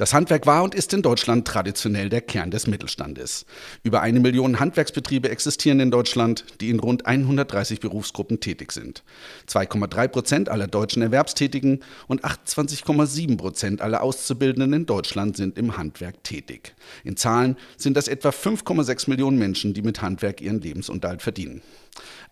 [0.00, 3.44] Das Handwerk war und ist in Deutschland traditionell der Kern des Mittelstandes.
[3.82, 9.02] Über eine Million Handwerksbetriebe existieren in Deutschland, die in rund 130 Berufsgruppen tätig sind.
[9.46, 16.24] 2,3 Prozent aller deutschen Erwerbstätigen und 28,7 Prozent aller Auszubildenden in Deutschland sind im Handwerk
[16.24, 16.74] tätig.
[17.04, 21.60] In Zahlen sind das etwa 5,6 Millionen Menschen, die mit Handwerk ihren Lebensunterhalt verdienen.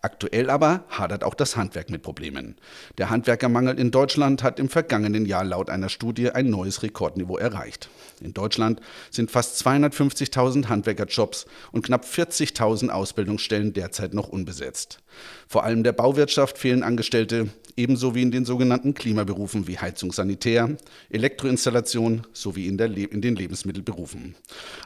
[0.00, 2.56] Aktuell aber hadert auch das Handwerk mit Problemen.
[2.98, 7.88] Der Handwerkermangel in Deutschland hat im vergangenen Jahr laut einer Studie ein neues Rekordniveau erreicht.
[8.20, 8.80] In Deutschland
[9.10, 15.00] sind fast 250.000 Handwerkerjobs und knapp 40.000 Ausbildungsstellen derzeit noch unbesetzt.
[15.48, 20.76] Vor allem der Bauwirtschaft fehlen Angestellte, ebenso wie in den sogenannten Klimaberufen wie Heizungssanitär,
[21.10, 24.36] Elektroinstallation sowie in, Le in den Lebensmittelberufen.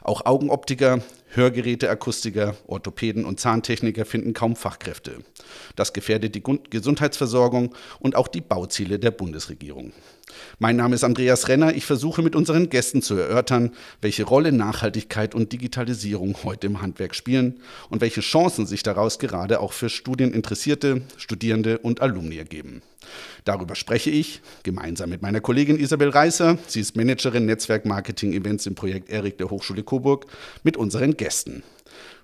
[0.03, 1.01] Auch Augenoptiker,
[1.35, 5.17] Hörgeräteakustiker, Orthopäden und Zahntechniker finden kaum Fachkräfte.
[5.75, 9.93] Das gefährdet die Gesundheitsversorgung und auch die Bauziele der Bundesregierung.
[10.59, 11.75] Mein Name ist Andreas Renner.
[11.75, 17.15] Ich versuche mit unseren Gästen zu erörtern, welche Rolle Nachhaltigkeit und Digitalisierung heute im Handwerk
[17.15, 22.81] spielen und welche Chancen sich daraus gerade auch für Studieninteressierte, Studierende und Alumni ergeben.
[23.43, 26.57] Darüber spreche ich gemeinsam mit meiner Kollegin Isabel Reißer.
[26.67, 30.27] Sie ist Managerin Netzwerk Marketing Events im Projekt ERIC der Hochschule Coburg
[30.63, 31.63] mit unseren Gästen.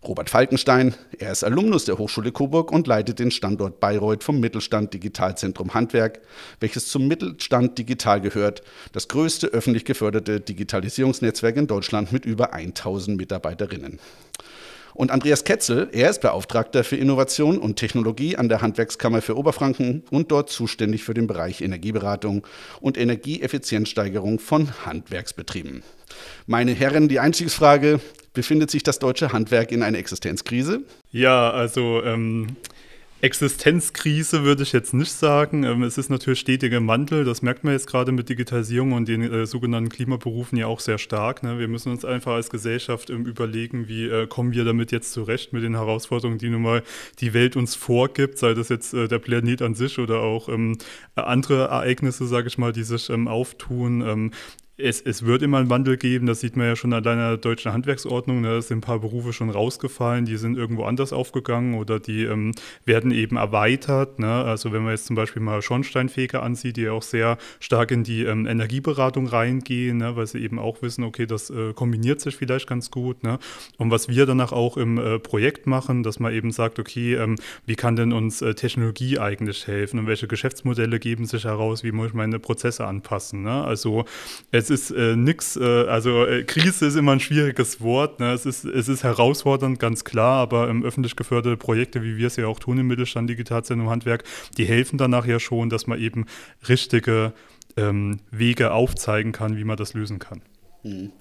[0.02, 4.94] Robert Falkenstein, er ist Alumnus der Hochschule Coburg und leitet den Standort Bayreuth vom Mittelstand
[4.94, 6.22] Digitalzentrum Handwerk,
[6.62, 13.18] welches zum Mittelstand Digital gehört, das größte öffentlich geförderte Digitalisierungsnetzwerk in Deutschland mit über 1000
[13.18, 14.00] Mitarbeiterinnen.
[15.00, 20.04] Und Andreas Ketzel, er ist Beauftragter für Innovation und Technologie an der Handwerkskammer für Oberfranken
[20.12, 22.46] und dort zuständig für den Bereich Energieberatung
[22.82, 25.84] und Energieeffizienzsteigerung von Handwerksbetrieben.
[26.48, 28.02] Meine Herren, die Einstiegsfrage,
[28.34, 30.82] befindet sich das deutsche Handwerk in einer Existenzkrise?
[31.14, 32.58] Ja, also ähm,
[33.22, 35.64] Existenzkrise würde ich jetzt nicht sagen.
[35.64, 37.26] Ähm, es ist natürlich stetiger Wandel.
[37.26, 40.98] Das merkt man jetzt gerade mit Digitalisierung und den äh, sogenannten Klimaberufen ja auch sehr
[40.98, 41.44] stark.
[41.44, 41.60] Ne?
[41.60, 45.52] Wir müssen uns einfach als Gesellschaft ähm, überlegen, wie äh, kommen wir damit jetzt zurecht
[45.52, 46.84] mit den Herausforderungen, die nun mal
[47.20, 50.78] die Welt uns vorgibt, sei das jetzt äh, der Planet an sich oder auch ähm,
[51.16, 54.32] andere Ereignisse, sage ich mal, die sich ähm, auftun.
[54.82, 57.74] Es, es, wird immer einen Wandel geben, das sieht man ja schon an deiner deutschen
[57.74, 58.40] Handwerksordnung.
[58.42, 58.48] Ne?
[58.48, 62.54] Da sind ein paar Berufe schon rausgefallen, die sind irgendwo anders aufgegangen oder die ähm,
[62.86, 64.20] werden eben erweitert.
[64.20, 64.32] Ne?
[64.32, 68.24] Also wenn man jetzt zum Beispiel mal Schornsteinfeger ansieht, die auch sehr stark in die
[68.24, 70.16] ähm, Energieberatung reingehen, ne?
[70.16, 73.22] weil sie eben auch wissen, okay, das äh, kombiniert sich vielleicht ganz gut.
[73.24, 73.38] Ne?
[73.78, 77.36] Und was wir danach auch im äh, Projekt machen, dass man eben sagt, okay, ähm,
[77.66, 81.92] wie kann denn uns äh, Technologie eigentlich helfen und welche Geschäftsmodelle geben sich heraus, wie
[81.92, 83.44] muss ich meine Prozesse anpassen.
[83.44, 83.64] Ne?
[83.66, 84.06] Also
[84.52, 88.20] es ist äh, nichts, äh, also äh, Krise ist immer ein schwieriges Wort.
[88.20, 88.32] Ne?
[88.32, 92.36] Es, ist, es ist herausfordernd, ganz klar, aber ähm, öffentlich geförderte Projekte, wie wir es
[92.36, 94.24] ja auch tun im Mittelstand, Digitalzentrum Handwerk,
[94.58, 96.26] die helfen danach ja schon, dass man eben
[96.68, 97.34] richtige
[97.78, 100.42] ähm, Wege aufzeigen kann, wie man das lösen kann.
[100.84, 101.12] Mhm.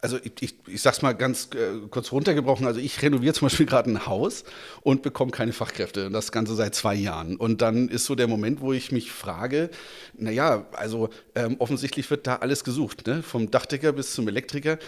[0.00, 2.66] Also ich, ich, ich sag's mal ganz äh, kurz runtergebrochen.
[2.66, 4.44] Also ich renoviere zum Beispiel gerade ein Haus
[4.82, 6.10] und bekomme keine Fachkräfte.
[6.10, 7.36] Das Ganze seit zwei Jahren.
[7.36, 9.70] Und dann ist so der Moment, wo ich mich frage,
[10.16, 13.22] naja, also ähm, offensichtlich wird da alles gesucht, ne?
[13.22, 14.78] vom Dachdecker bis zum Elektriker.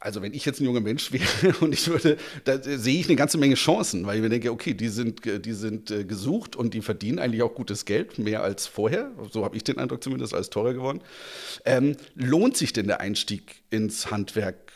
[0.00, 3.16] Also wenn ich jetzt ein junger Mensch wäre und ich würde, da sehe ich eine
[3.16, 6.74] ganze Menge Chancen, weil ich mir denke, okay, die sind, die sind äh, gesucht und
[6.74, 9.10] die verdienen eigentlich auch gutes Geld, mehr als vorher.
[9.32, 11.00] So habe ich den Eindruck zumindest, als teurer geworden.
[11.64, 13.29] Ähm, lohnt sich denn der Einstieg?
[13.30, 14.72] Einstieg ins Handwerk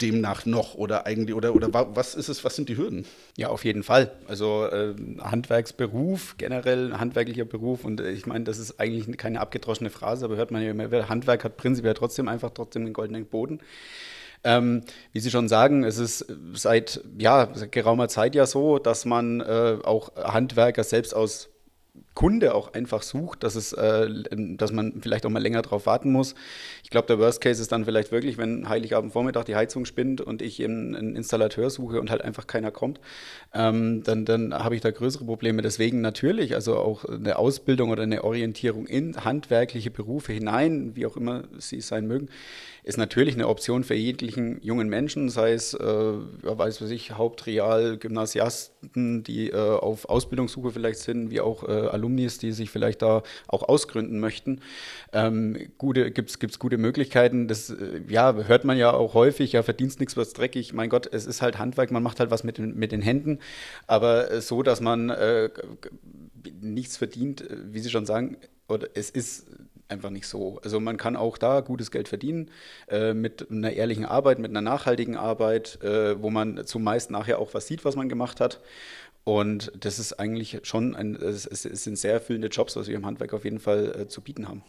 [0.00, 3.06] demnach noch oder eigentlich oder oder was ist es was sind die Hürden?
[3.36, 4.12] Ja auf jeden Fall.
[4.28, 9.90] Also äh, Handwerksberuf generell handwerklicher Beruf und äh, ich meine das ist eigentlich keine abgedroschene
[9.90, 13.60] Phrase aber hört man ja immer Handwerk hat prinzipiell trotzdem einfach trotzdem den goldenen Boden.
[14.44, 19.06] Ähm, wie Sie schon sagen, es ist seit ja, seit geraumer Zeit ja so, dass
[19.06, 21.48] man äh, auch Handwerker selbst aus
[22.16, 24.08] Kunde auch einfach sucht, dass, es, äh,
[24.56, 26.34] dass man vielleicht auch mal länger drauf warten muss.
[26.82, 30.22] Ich glaube, der Worst Case ist dann vielleicht wirklich, wenn Heiligabend Vormittag die Heizung spinnt
[30.22, 33.00] und ich einen, einen Installateur suche und halt einfach keiner kommt,
[33.52, 35.60] ähm, dann, dann habe ich da größere Probleme.
[35.60, 41.18] Deswegen natürlich, also auch eine Ausbildung oder eine Orientierung in handwerkliche Berufe hinein, wie auch
[41.18, 42.30] immer sie sein mögen,
[42.86, 47.96] ist natürlich eine Option für jeglichen jungen Menschen, sei es, äh, weiß was ich, Hauptreal,
[47.96, 53.24] Gymnasiasten, die äh, auf Ausbildungssuche vielleicht sind, wie auch äh, Alumnis, die sich vielleicht da
[53.48, 54.60] auch ausgründen möchten.
[55.12, 57.48] Ähm, gute, gibt es gute Möglichkeiten.
[57.48, 60.72] Das äh, ja, hört man ja auch häufig, ja, verdienst nichts, was dreckig.
[60.72, 63.40] Mein Gott, es ist halt Handwerk, man macht halt was mit mit den Händen.
[63.88, 65.50] Aber äh, so, dass man äh,
[66.60, 68.36] nichts verdient, wie Sie schon sagen,
[68.68, 69.46] oder es ist
[69.88, 70.60] einfach nicht so.
[70.62, 72.50] Also man kann auch da gutes Geld verdienen
[72.88, 77.54] äh, mit einer ehrlichen Arbeit, mit einer nachhaltigen Arbeit, äh, wo man zumeist nachher auch
[77.54, 78.60] was sieht, was man gemacht hat.
[79.24, 83.06] Und das ist eigentlich schon ein, es, es sind sehr erfüllende Jobs, was wir im
[83.06, 84.62] Handwerk auf jeden Fall äh, zu bieten haben.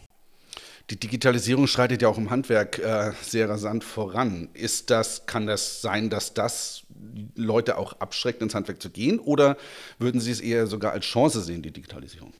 [0.89, 4.49] Die Digitalisierung schreitet ja auch im Handwerk äh, sehr rasant voran.
[4.53, 6.83] Ist das, kann das sein, dass das
[7.35, 9.19] Leute auch abschreckt, ins Handwerk zu gehen?
[9.19, 9.57] Oder
[9.99, 12.33] würden Sie es eher sogar als Chance sehen, die Digitalisierung?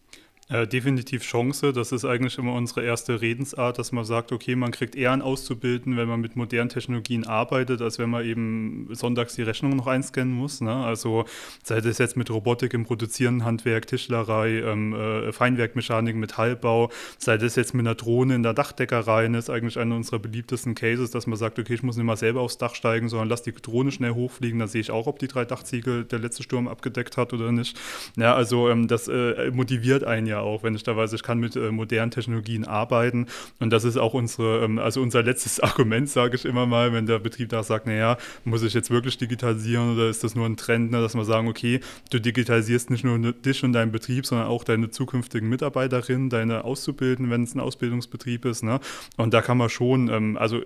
[0.50, 1.74] Äh, definitiv Chance.
[1.74, 5.22] Das ist eigentlich immer unsere erste Redensart, dass man sagt, okay, man kriegt eher einen
[5.22, 9.88] Auszubildenden, wenn man mit modernen Technologien arbeitet, als wenn man eben sonntags die Rechnung noch
[9.88, 10.62] einscannen muss.
[10.62, 10.74] Ne?
[10.74, 11.26] Also
[11.64, 17.58] sei das jetzt mit Robotik im Produzieren, Handwerk, Tischlerei, ähm, äh, Feinwerkmechanik, Metallbau, sei das
[17.58, 21.28] jetzt mit einer Drohne in der Dachdeckerei, das ist eigentlich einer unserer beliebtesten Cases, dass
[21.28, 23.92] man sagt, okay, ich muss nicht mal selber aufs Dach steigen, sondern lass die Drohne
[23.92, 27.34] schnell hochfliegen, da sehe ich auch, ob die drei Dachziegel der letzte Sturm abgedeckt hat
[27.34, 27.78] oder nicht.
[28.16, 31.40] Ja, also ähm, das äh, motiviert einen ja auch, wenn ich da weiß, ich kann
[31.40, 33.28] mit äh, modernen Technologien arbeiten.
[33.60, 37.06] Und das ist auch unsere, ähm, also unser letztes Argument, sage ich immer mal, wenn
[37.06, 40.58] der Betrieb da sagt, naja, muss ich jetzt wirklich digitalisieren oder ist das nur ein
[40.58, 41.80] Trend, ne, dass wir sagen, okay,
[42.10, 47.32] du digitalisierst nicht nur dich und deinen Betrieb, sondern auch deine zukünftigen Mitarbeiterinnen, deine Auszubildenden,
[47.32, 48.64] wenn es ein Ausbildungsbetrieb ist.
[48.64, 48.80] Ne?
[49.18, 50.62] Und da kann man schon, ähm, also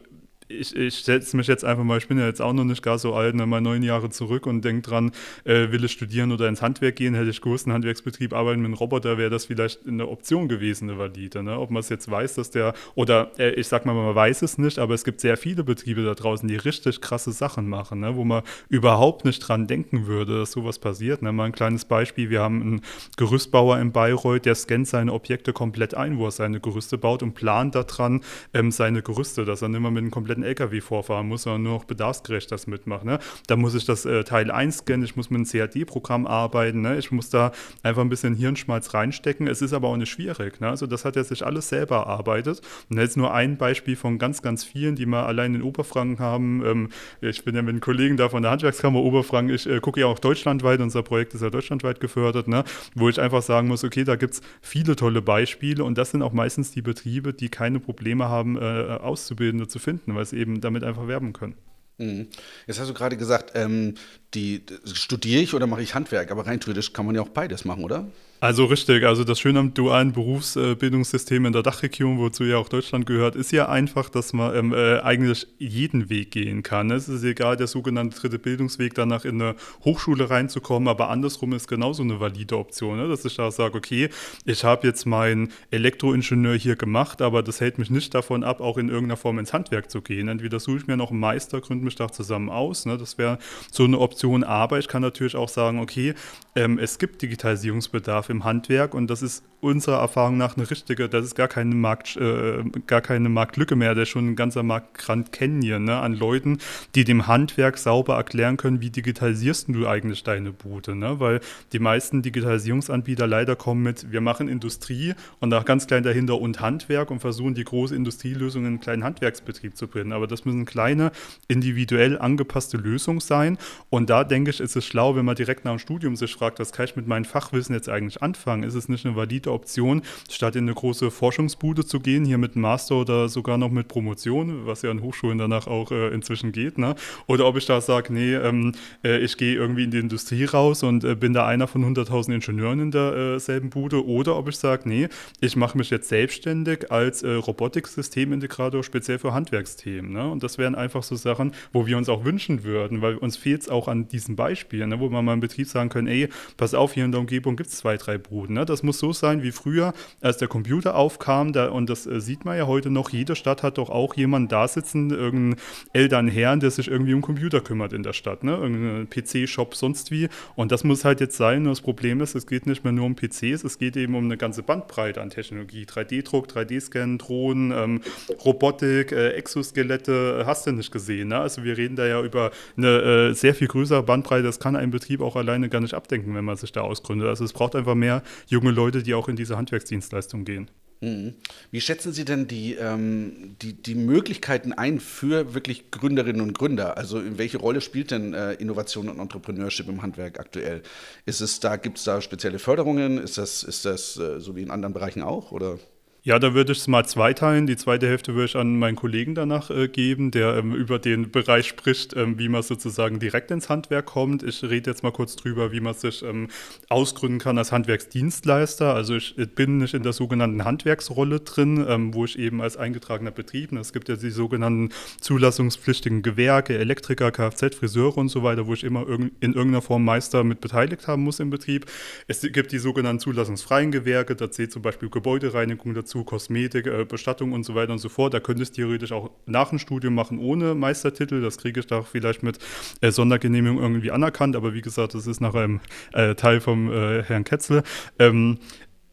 [0.59, 2.97] ich, ich setze mich jetzt einfach mal, ich bin ja jetzt auch noch nicht gar
[2.97, 5.11] so alt, ne, mal neun Jahre zurück und denke dran,
[5.43, 8.67] äh, will ich studieren oder ins Handwerk gehen, hätte ich gewusst, ein Handwerksbetrieb arbeiten mit
[8.67, 11.43] einem Roboter, wäre das vielleicht eine Option gewesen, eine valide.
[11.43, 11.57] Ne?
[11.57, 14.57] Ob man es jetzt weiß, dass der, oder äh, ich sag mal, man weiß es
[14.57, 18.15] nicht, aber es gibt sehr viele Betriebe da draußen, die richtig krasse Sachen machen, ne?
[18.15, 21.21] wo man überhaupt nicht dran denken würde, dass sowas passiert.
[21.21, 21.31] Ne?
[21.31, 22.81] Mal ein kleines Beispiel, wir haben einen
[23.17, 27.33] Gerüstbauer in Bayreuth, der scannt seine Objekte komplett ein, wo er seine Gerüste baut und
[27.33, 28.21] plant daran
[28.53, 31.63] ähm, seine Gerüste, dass er nicht mehr mit einem kompletten kompletten LKW vorfahren muss, sondern
[31.63, 33.07] nur noch bedarfsgerecht das mitmachen.
[33.07, 33.19] Ne?
[33.47, 36.97] Da muss ich das äh, Teil einscannen, ich muss mit einem CAD-Programm arbeiten, ne?
[36.97, 37.51] ich muss da
[37.83, 39.47] einfach ein bisschen Hirnschmalz reinstecken.
[39.47, 40.59] Es ist aber auch nicht schwierig.
[40.59, 40.69] Ne?
[40.69, 42.61] Also das hat er sich alles selber erarbeitet.
[42.89, 46.63] Und jetzt nur ein Beispiel von ganz, ganz vielen, die wir allein in Oberfranken haben.
[46.65, 46.89] Ähm,
[47.21, 49.53] ich bin ja mit einem Kollegen da von der Handwerkskammer Oberfranken.
[49.53, 52.63] Ich äh, gucke ja auch deutschlandweit, unser Projekt ist ja deutschlandweit gefördert, ne?
[52.95, 56.21] wo ich einfach sagen muss, okay, da gibt es viele tolle Beispiele und das sind
[56.21, 60.61] auch meistens die Betriebe, die keine Probleme haben, äh, Auszubildende zu finden, weil sie eben
[60.61, 61.55] damit einfach werben können.
[61.97, 62.27] Mhm.
[62.67, 63.95] Jetzt hast du gerade gesagt, ähm,
[64.33, 66.31] die, studiere ich oder mache ich Handwerk?
[66.31, 68.09] Aber rein theoretisch kann man ja auch beides machen, oder?
[68.43, 73.05] Also richtig, also das Schöne am dualen Berufsbildungssystem in der Dachregion, wozu ja auch Deutschland
[73.05, 76.89] gehört, ist ja einfach, dass man ähm, äh, eigentlich jeden Weg gehen kann.
[76.89, 79.55] Es ist egal, der sogenannte dritte Bildungsweg, danach in eine
[79.85, 83.07] Hochschule reinzukommen, aber andersrum ist genauso eine valide Option, ne?
[83.07, 84.09] dass ich da sage, okay,
[84.43, 88.79] ich habe jetzt meinen Elektroingenieur hier gemacht, aber das hält mich nicht davon ab, auch
[88.79, 90.29] in irgendeiner Form ins Handwerk zu gehen.
[90.29, 92.97] Entweder suche ich mir noch einen Meister, gründe mich da zusammen aus, ne?
[92.97, 93.37] das wäre
[93.71, 96.15] so eine Option, aber ich kann natürlich auch sagen, okay,
[96.55, 101.23] ähm, es gibt Digitalisierungsbedarf im Handwerk und das ist unserer Erfahrung nach eine richtige, das
[101.25, 104.97] ist gar keine, Markt, äh, gar keine Marktlücke mehr, der ist schon ein ganzer Markt
[104.97, 106.57] Grand Canyon ne, an Leuten,
[106.95, 111.19] die dem Handwerk sauber erklären können, wie digitalisierst du eigentlich deine Bude, ne?
[111.19, 111.39] weil
[111.71, 116.59] die meisten Digitalisierungsanbieter leider kommen mit, wir machen Industrie und auch ganz klein dahinter und
[116.59, 120.65] Handwerk und versuchen die große Industrielösung in einen kleinen Handwerksbetrieb zu bringen, aber das müssen
[120.65, 121.11] kleine,
[121.47, 123.57] individuell angepasste Lösungen sein.
[123.89, 126.59] Und da denke ich, ist es schlau, wenn man direkt nach dem Studium sich fragt,
[126.59, 128.63] was kann ich mit meinem Fachwissen jetzt eigentlich anfangen?
[128.63, 132.55] Ist es nicht eine valide Option, statt in eine große Forschungsbude zu gehen, hier mit
[132.55, 136.77] Master oder sogar noch mit Promotion, was ja an Hochschulen danach auch äh, inzwischen geht,
[136.77, 136.95] ne?
[137.27, 138.73] Oder ob ich da sage, nee, ähm,
[139.03, 142.35] äh, ich gehe irgendwie in die Industrie raus und äh, bin da einer von 100.000
[142.35, 145.07] Ingenieuren in derselben äh, Bude, oder ob ich sage, nee,
[145.39, 150.11] ich mache mich jetzt selbstständig als äh, Robotiksystemintegrator speziell für Handwerksthemen.
[150.11, 150.29] Ne?
[150.29, 153.61] Und das wären einfach so Sachen, wo wir uns auch wünschen würden, weil uns fehlt
[153.61, 154.99] es auch an diesen Beispielen, ne?
[154.99, 157.69] wo man mal im Betrieb sagen können, ey, pass auf, hier in der Umgebung gibt
[157.69, 158.55] es zwei, drei Buden.
[158.55, 158.65] Ne?
[158.65, 161.53] Das muss so sein wie früher, als der Computer aufkam.
[161.53, 163.09] Da, und das äh, sieht man ja heute noch.
[163.09, 165.55] Jede Stadt hat doch auch jemanden da sitzen, irgendeinen
[165.93, 168.43] Elternherrn, der sich irgendwie um Computer kümmert in der Stadt.
[168.43, 168.55] Ne?
[168.55, 170.29] Irgendein PC-Shop, sonst wie.
[170.55, 171.63] Und das muss halt jetzt sein.
[171.63, 174.25] Und das Problem ist, es geht nicht mehr nur um PCs, es geht eben um
[174.25, 175.85] eine ganze Bandbreite an Technologie.
[175.85, 178.01] 3D-Druck, 3D-Scan, Drohnen, ähm,
[178.43, 181.29] Robotik, äh, Exoskelette, hast du nicht gesehen.
[181.29, 181.39] Ne?
[181.39, 184.43] Also wir reden da ja über eine äh, sehr viel größere Bandbreite.
[184.43, 187.27] Das kann ein Betrieb auch alleine gar nicht abdenken, wenn man sich da ausgründet.
[187.27, 190.69] Also es braucht einfach mehr junge Leute, die auch in diese Handwerksdienstleistung gehen.
[191.01, 191.33] Mhm.
[191.71, 196.95] Wie schätzen Sie denn die, ähm, die, die Möglichkeiten ein für wirklich Gründerinnen und Gründer?
[196.95, 200.83] Also in welche Rolle spielt denn äh, Innovation und Entrepreneurship im Handwerk aktuell?
[201.25, 203.17] Ist es da, gibt es da spezielle Förderungen?
[203.17, 205.51] Ist das, ist das äh, so wie in anderen Bereichen auch?
[205.51, 205.79] Oder?
[206.23, 207.65] Ja, da würde ich es mal zweiteilen.
[207.65, 211.31] Die zweite Hälfte würde ich an meinen Kollegen danach äh, geben, der ähm, über den
[211.31, 214.43] Bereich spricht, ähm, wie man sozusagen direkt ins Handwerk kommt.
[214.43, 216.49] Ich rede jetzt mal kurz drüber, wie man sich ähm,
[216.89, 218.93] ausgründen kann als Handwerksdienstleister.
[218.93, 223.31] Also ich, bin nicht in der sogenannten Handwerksrolle drin, ähm, wo ich eben als eingetragener
[223.31, 224.89] Betrieb, es gibt ja die sogenannten
[225.21, 230.43] zulassungspflichtigen Gewerke, Elektriker, Kfz, Friseure und so weiter, wo ich immer in irgendeiner Form Meister
[230.43, 231.87] mit beteiligt haben muss im Betrieb.
[232.27, 237.05] Es gibt die sogenannten zulassungsfreien Gewerke, da zählt zum Beispiel Gebäudereinigung dazu zu Kosmetik, äh,
[237.05, 238.33] Bestattung und so weiter und so fort.
[238.33, 241.41] Da könnte es theoretisch auch nach dem Studium machen ohne Meistertitel.
[241.41, 242.59] Das kriege ich da vielleicht mit
[242.99, 244.55] äh, Sondergenehmigung irgendwie anerkannt.
[244.55, 245.79] Aber wie gesagt, das ist nach einem
[246.11, 247.83] äh, Teil vom äh, Herrn Ketzel.
[248.19, 248.59] Ähm,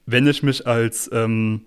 [0.06, 1.62] wenn ich mich als ähm,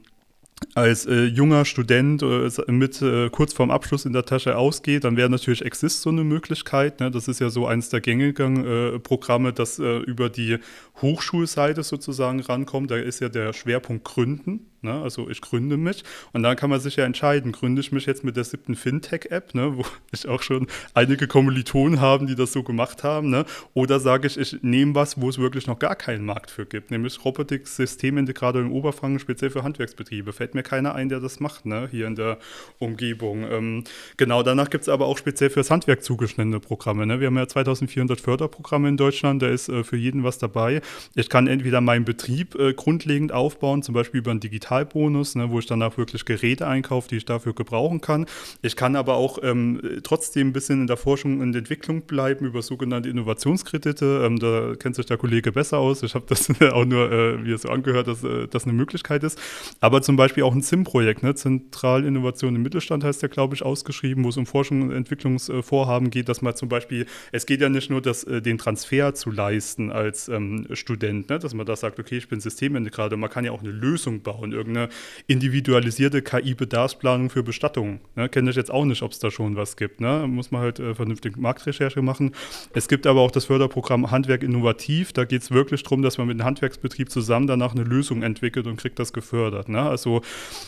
[0.76, 5.18] als äh, junger Student äh, mit äh, kurz vorm Abschluss in der Tasche ausgeht, dann
[5.18, 7.00] wäre natürlich Exist so eine Möglichkeit.
[7.00, 7.10] Ne?
[7.10, 10.60] Das ist ja so eines der gängigen äh, Programme, das äh, über die
[11.02, 12.92] Hochschulseite sozusagen rankommt.
[12.92, 14.71] Da ist ja der Schwerpunkt Gründen.
[14.84, 14.94] Ne?
[14.94, 18.24] Also ich gründe mich und dann kann man sich ja entscheiden, gründe ich mich jetzt
[18.24, 19.78] mit der siebten Fintech-App, ne?
[19.78, 23.46] wo ich auch schon einige Kommilitonen haben, die das so gemacht haben, ne?
[23.76, 26.90] oder sage ich, ich nehme was, wo es wirklich noch gar keinen Markt für gibt,
[26.90, 30.34] nämlich Robotik-Systemintegrator in Oberfranken speziell für Handwerksbetriebe.
[30.34, 31.88] Fällt mir keiner ein, der das macht, ne?
[31.92, 32.40] hier in der
[32.80, 33.44] Umgebung.
[33.52, 33.84] Ähm,
[34.18, 37.06] genau, danach gibt es aber auch speziell fürs Handwerk zugeschnittene Programme.
[37.06, 37.20] Ne?
[37.20, 40.82] Wir haben ja 2400 Förderprogramme in Deutschland, da ist äh, für jeden was dabei.
[41.14, 45.52] Ich kann entweder meinen Betrieb äh, grundlegend aufbauen, zum Beispiel über ein Digital Digitalbonus, ne,
[45.52, 48.26] wo ich danach wirklich Geräte einkaufe, die ich dafür gebrauchen kann.
[48.62, 52.62] Ich kann aber auch ähm, trotzdem ein bisschen in der Forschung und Entwicklung bleiben über
[52.62, 54.24] sogenannte Innovationskredite.
[54.26, 56.04] Ähm, da kennt sich der Kollege besser aus.
[56.04, 59.40] Ich habe das auch nur, äh, es so angehört, dass äh, das eine Möglichkeit ist.
[59.82, 64.24] Aber zum Beispiel auch ein ZIM-Projekt, ne, Zentralinnovation im Mittelstand heißt der, glaube ich, ausgeschrieben,
[64.24, 67.90] wo es um Forschung und Entwicklungsvorhaben geht, dass man zum Beispiel, es geht ja nicht
[67.90, 72.00] nur, dass, äh, den Transfer zu leisten als ähm, Student, ne, dass man da sagt,
[72.00, 74.90] okay, ich bin Systemintegrator, man kann ja auch eine Lösung bauen, irgendeine
[75.28, 78.00] individualisierte KI-Bedarfsplanung für Bestattungen.
[78.16, 78.30] Ne?
[78.30, 80.02] Kenne ich jetzt auch nicht, ob es da schon was gibt.
[80.02, 80.26] Ne?
[80.28, 82.32] Muss man halt äh, vernünftig Marktrecherche machen.
[82.74, 85.14] Es gibt aber auch das Förderprogramm Handwerk Innovativ.
[85.14, 88.68] Da geht es wirklich darum, dass man mit dem Handwerksbetrieb zusammen danach eine Lösung entwickelt
[88.68, 89.70] und kriegt das gefördert.
[89.70, 89.82] Ne?
[89.82, 90.22] Also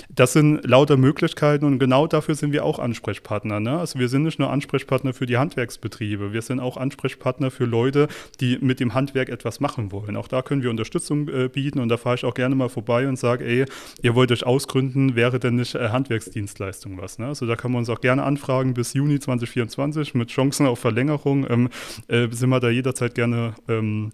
[0.09, 3.59] das sind lauter Möglichkeiten und genau dafür sind wir auch Ansprechpartner.
[3.59, 3.77] Ne?
[3.79, 8.07] Also wir sind nicht nur Ansprechpartner für die Handwerksbetriebe, wir sind auch Ansprechpartner für Leute,
[8.39, 10.15] die mit dem Handwerk etwas machen wollen.
[10.15, 13.07] Auch da können wir Unterstützung äh, bieten und da fahre ich auch gerne mal vorbei
[13.07, 13.65] und sage, ey,
[14.01, 17.19] ihr wollt euch ausgründen, wäre denn nicht äh, Handwerksdienstleistung was?
[17.19, 17.27] Ne?
[17.27, 21.49] Also da kann man uns auch gerne anfragen bis Juni 2024 mit Chancen auf Verlängerung.
[21.49, 21.69] Ähm,
[22.07, 24.11] äh, sind wir da jederzeit gerne ähm,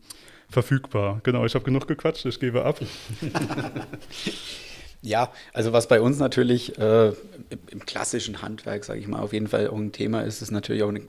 [0.49, 1.21] verfügbar.
[1.23, 2.79] Genau, ich habe genug gequatscht, ich gebe ab.
[5.01, 7.13] Ja, also was bei uns natürlich äh,
[7.69, 10.83] im, klassischen Handwerk, sage ich mal, auf jeden Fall auch ein Thema ist, ist natürlich
[10.83, 11.03] auch eine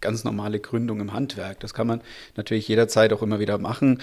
[0.00, 1.60] ganz normale Gründung im Handwerk.
[1.60, 2.00] Das kann man
[2.36, 4.00] natürlich jederzeit auch immer wieder machen.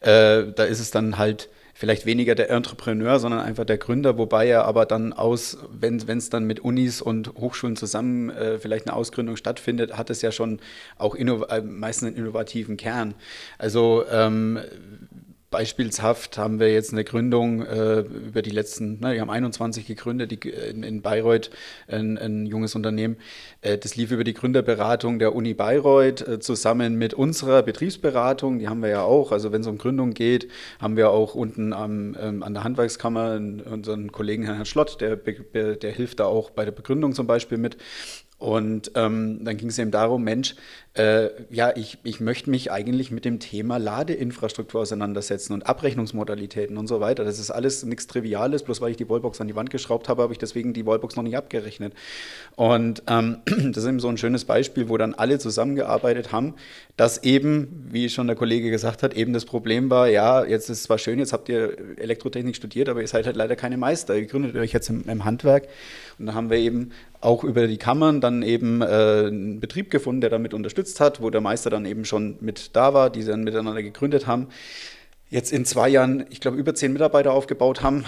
[0.00, 1.48] Äh, da ist es dann halt
[1.82, 6.30] vielleicht weniger der Entrepreneur, sondern einfach der Gründer, wobei er aber dann aus, wenn es
[6.30, 10.60] dann mit Unis und Hochschulen zusammen äh, vielleicht eine Ausgründung stattfindet, hat es ja schon
[10.96, 13.14] auch äh, meistens einen innovativen Kern.
[13.58, 14.60] Also ähm,
[15.52, 20.32] Beispielshaft haben wir jetzt eine Gründung äh, über die letzten, na, wir haben 21 gegründet
[20.32, 21.50] die, in, in, Bayreuth,
[21.86, 23.16] ein, ein junges Unternehmen.
[23.60, 28.68] Äh, das lief über die Gründerberatung der Uni Bayreuth äh, zusammen mit unserer Betriebsberatung, die
[28.68, 29.30] haben wir ja auch.
[29.30, 30.48] Also wenn es um Gründung geht,
[30.80, 35.92] haben wir auch unten am, ähm, an der Handwerkskammer unseren Kollegen Herrn Schlott, der, der
[35.92, 37.76] hilft da auch bei der Begründung zum Beispiel mit.
[38.42, 40.56] Und ähm, dann ging es eben darum, Mensch,
[40.94, 46.86] äh, ja, ich, ich möchte mich eigentlich mit dem Thema Ladeinfrastruktur auseinandersetzen und Abrechnungsmodalitäten und
[46.86, 47.24] so weiter.
[47.24, 50.22] Das ist alles nichts Triviales, bloß weil ich die Wallbox an die Wand geschraubt habe,
[50.22, 51.94] habe ich deswegen die Wallbox noch nicht abgerechnet.
[52.56, 56.54] Und ähm, das ist eben so ein schönes Beispiel, wo dann alle zusammengearbeitet haben,
[56.98, 60.78] dass eben, wie schon der Kollege gesagt hat, eben das Problem war, ja, jetzt ist
[60.78, 64.14] es zwar schön, jetzt habt ihr Elektrotechnik studiert, aber ihr seid halt leider keine Meister.
[64.14, 65.68] Ihr gründet euch jetzt im, im Handwerk.
[66.18, 70.20] Und da haben wir eben auch über die Kammern dann eben äh, einen Betrieb gefunden,
[70.20, 73.44] der damit unterstützt hat, wo der Meister dann eben schon mit da war, die dann
[73.44, 74.48] miteinander gegründet haben.
[75.32, 78.04] Jetzt in zwei Jahren, ich glaube, über zehn Mitarbeiter aufgebaut haben,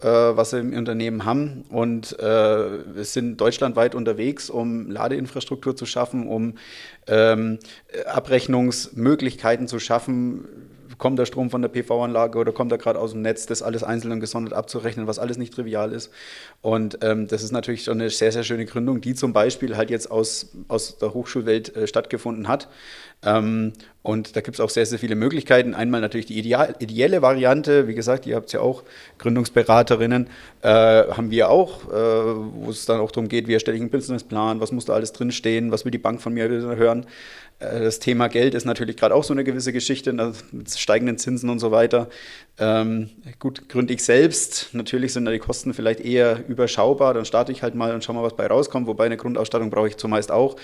[0.00, 1.66] äh, was sie im Unternehmen haben.
[1.68, 6.54] Und äh, sind deutschlandweit unterwegs, um Ladeinfrastruktur zu schaffen, um
[7.06, 7.58] ähm,
[8.06, 10.48] Abrechnungsmöglichkeiten zu schaffen
[11.02, 13.82] kommt der Strom von der PV-Anlage oder kommt er gerade aus dem Netz, das alles
[13.82, 16.12] einzeln und gesondert abzurechnen, was alles nicht trivial ist.
[16.60, 19.90] Und ähm, das ist natürlich schon eine sehr, sehr schöne Gründung, die zum Beispiel halt
[19.90, 22.68] jetzt aus, aus der Hochschulwelt äh, stattgefunden hat.
[23.24, 25.74] Ähm, und da gibt es auch sehr, sehr viele Möglichkeiten.
[25.74, 28.82] Einmal natürlich die ideal, ideelle Variante, wie gesagt, ihr habt ja auch
[29.18, 30.26] Gründungsberaterinnen,
[30.62, 33.90] äh, haben wir auch, äh, wo es dann auch darum geht, wie erstelle ich einen
[33.90, 37.06] Businessplan, was muss da alles drinstehen, was will die Bank von mir hören.
[37.60, 41.18] Äh, das Thema Geld ist natürlich gerade auch so eine gewisse Geschichte ne, mit steigenden
[41.18, 42.08] Zinsen und so weiter.
[42.58, 44.70] Ähm, gut, gründe ich selbst.
[44.72, 47.14] Natürlich sind da die Kosten vielleicht eher überschaubar.
[47.14, 48.88] Dann starte ich halt mal und schau mal, was bei rauskommt.
[48.88, 50.56] Wobei eine Grundausstattung brauche ich zumeist auch.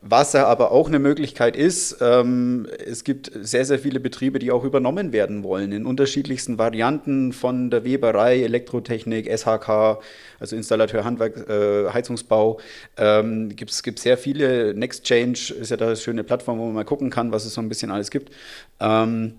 [0.00, 4.64] Was aber auch eine Möglichkeit ist, ähm, es gibt sehr, sehr viele Betriebe, die auch
[4.64, 10.00] übernommen werden wollen, in unterschiedlichsten Varianten von der Weberei, Elektrotechnik, SHK,
[10.38, 12.60] also Installateur, Handwerk, äh, Heizungsbau.
[12.98, 14.74] Ähm, gibt es sehr viele.
[14.74, 17.62] Nextchange ist ja da eine schöne Plattform, wo man mal gucken kann, was es so
[17.62, 18.30] ein bisschen alles gibt.
[18.80, 19.34] Ähm,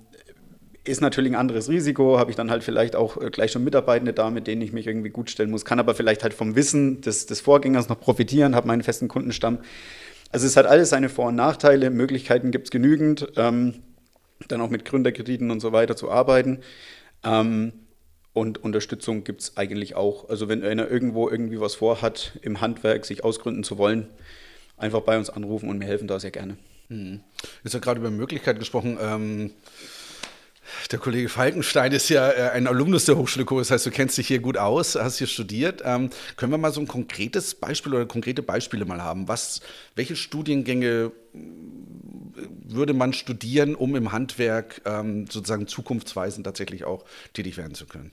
[0.85, 4.13] ist natürlich ein anderes Risiko, habe ich dann halt vielleicht auch äh, gleich schon Mitarbeitende
[4.13, 7.01] da, mit denen ich mich irgendwie gut stellen muss, kann aber vielleicht halt vom Wissen
[7.01, 9.59] des, des Vorgängers noch profitieren, habe meinen festen Kundenstamm.
[10.31, 13.75] Also es hat alles seine Vor- und Nachteile, Möglichkeiten gibt es genügend, ähm,
[14.47, 16.59] dann auch mit Gründerkrediten und so weiter zu arbeiten.
[17.23, 17.73] Ähm,
[18.33, 20.27] und Unterstützung gibt es eigentlich auch.
[20.29, 24.09] Also wenn einer irgendwo irgendwie was vorhat, im Handwerk sich ausgründen zu wollen,
[24.77, 26.57] einfach bei uns anrufen und mir helfen da sehr gerne.
[26.89, 27.21] Hm.
[27.63, 28.97] Jetzt hat gerade über Möglichkeiten gesprochen.
[29.01, 29.51] Ähm
[30.91, 33.59] der Kollege Falkenstein ist ja äh, ein Alumnus der Hochschule Co.
[33.59, 35.81] Das heißt, du kennst dich hier gut aus, hast hier studiert.
[35.85, 39.27] Ähm, können wir mal so ein konkretes Beispiel oder konkrete Beispiele mal haben?
[39.27, 39.61] Was,
[39.95, 41.39] welche Studiengänge äh,
[42.67, 48.11] würde man studieren, um im Handwerk ähm, sozusagen zukunftsweisend tatsächlich auch tätig werden zu können?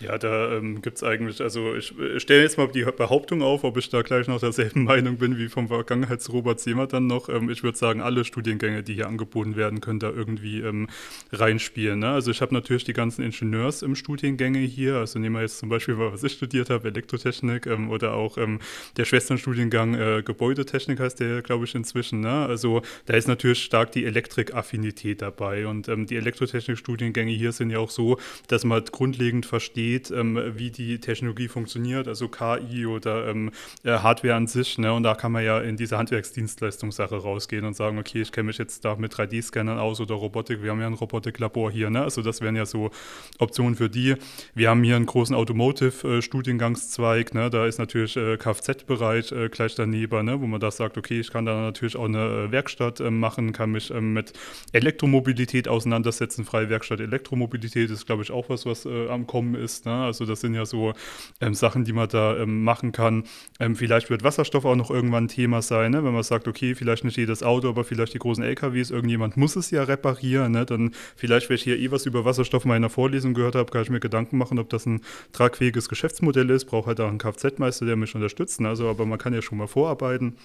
[0.00, 3.64] Ja, da ähm, gibt es eigentlich, also ich, ich stelle jetzt mal die Behauptung auf,
[3.64, 7.28] ob ich da gleich noch derselben Meinung bin wie vom Vergangenheits-Robert Seemer dann noch.
[7.28, 10.88] Ähm, ich würde sagen, alle Studiengänge, die hier angeboten werden, können da irgendwie ähm,
[11.32, 11.98] reinspielen.
[11.98, 12.08] Ne?
[12.08, 14.96] Also ich habe natürlich die ganzen Ingenieurs im Studiengänge hier.
[14.96, 18.58] Also nehmen wir jetzt zum Beispiel, was ich studiert habe, Elektrotechnik ähm, oder auch ähm,
[18.96, 22.20] der Schwesternstudiengang äh, Gebäudetechnik heißt der, glaube ich, inzwischen.
[22.20, 22.46] Ne?
[22.46, 25.66] Also da ist natürlich stark die Elektrikaffinität dabei.
[25.66, 30.10] Und ähm, die Elektrotechnik-Studiengänge hier sind ja auch so, dass man halt grundlegend versteht, versteht,
[30.10, 33.50] ähm, wie die Technologie funktioniert, also KI oder ähm,
[33.84, 34.78] äh, Hardware an sich.
[34.78, 34.92] Ne?
[34.92, 38.58] Und da kann man ja in diese Handwerksdienstleistungssache rausgehen und sagen, okay, ich kenne mich
[38.58, 40.62] jetzt da mit 3D-Scannern aus oder Robotik.
[40.62, 41.90] Wir haben ja ein Robotiklabor hier.
[41.90, 42.02] Ne?
[42.02, 42.90] Also das wären ja so
[43.38, 44.14] Optionen für die.
[44.54, 47.34] Wir haben hier einen großen Automotive-Studiengangszweig.
[47.34, 47.50] Ne?
[47.50, 50.40] Da ist natürlich äh, Kfz-Bereich äh, gleich daneben, ne?
[50.40, 53.52] wo man da sagt, okay, ich kann da natürlich auch eine äh, Werkstatt äh, machen,
[53.52, 54.32] kann mich ähm, mit
[54.72, 56.44] Elektromobilität auseinandersetzen.
[56.44, 59.79] Freie Werkstatt Elektromobilität ist, glaube ich, auch was, was äh, am Kommen ist.
[59.84, 59.92] Ne?
[59.92, 60.92] Also das sind ja so
[61.40, 63.24] ähm, Sachen, die man da ähm, machen kann.
[63.58, 66.04] Ähm, vielleicht wird Wasserstoff auch noch irgendwann ein Thema sein, ne?
[66.04, 69.56] wenn man sagt, okay, vielleicht nicht jedes Auto, aber vielleicht die großen LKWs, irgendjemand muss
[69.56, 70.52] es ja reparieren.
[70.52, 70.66] Ne?
[70.66, 73.82] Dann vielleicht, wenn ich hier eh was über Wasserstoff in der Vorlesung gehört habe, kann
[73.82, 75.00] ich mir Gedanken machen, ob das ein
[75.32, 76.66] tragfähiges Geschäftsmodell ist.
[76.66, 78.60] Brauche halt auch einen Kfz-Meister, der mich unterstützt.
[78.60, 78.68] Ne?
[78.68, 80.36] Also, aber man kann ja schon mal vorarbeiten.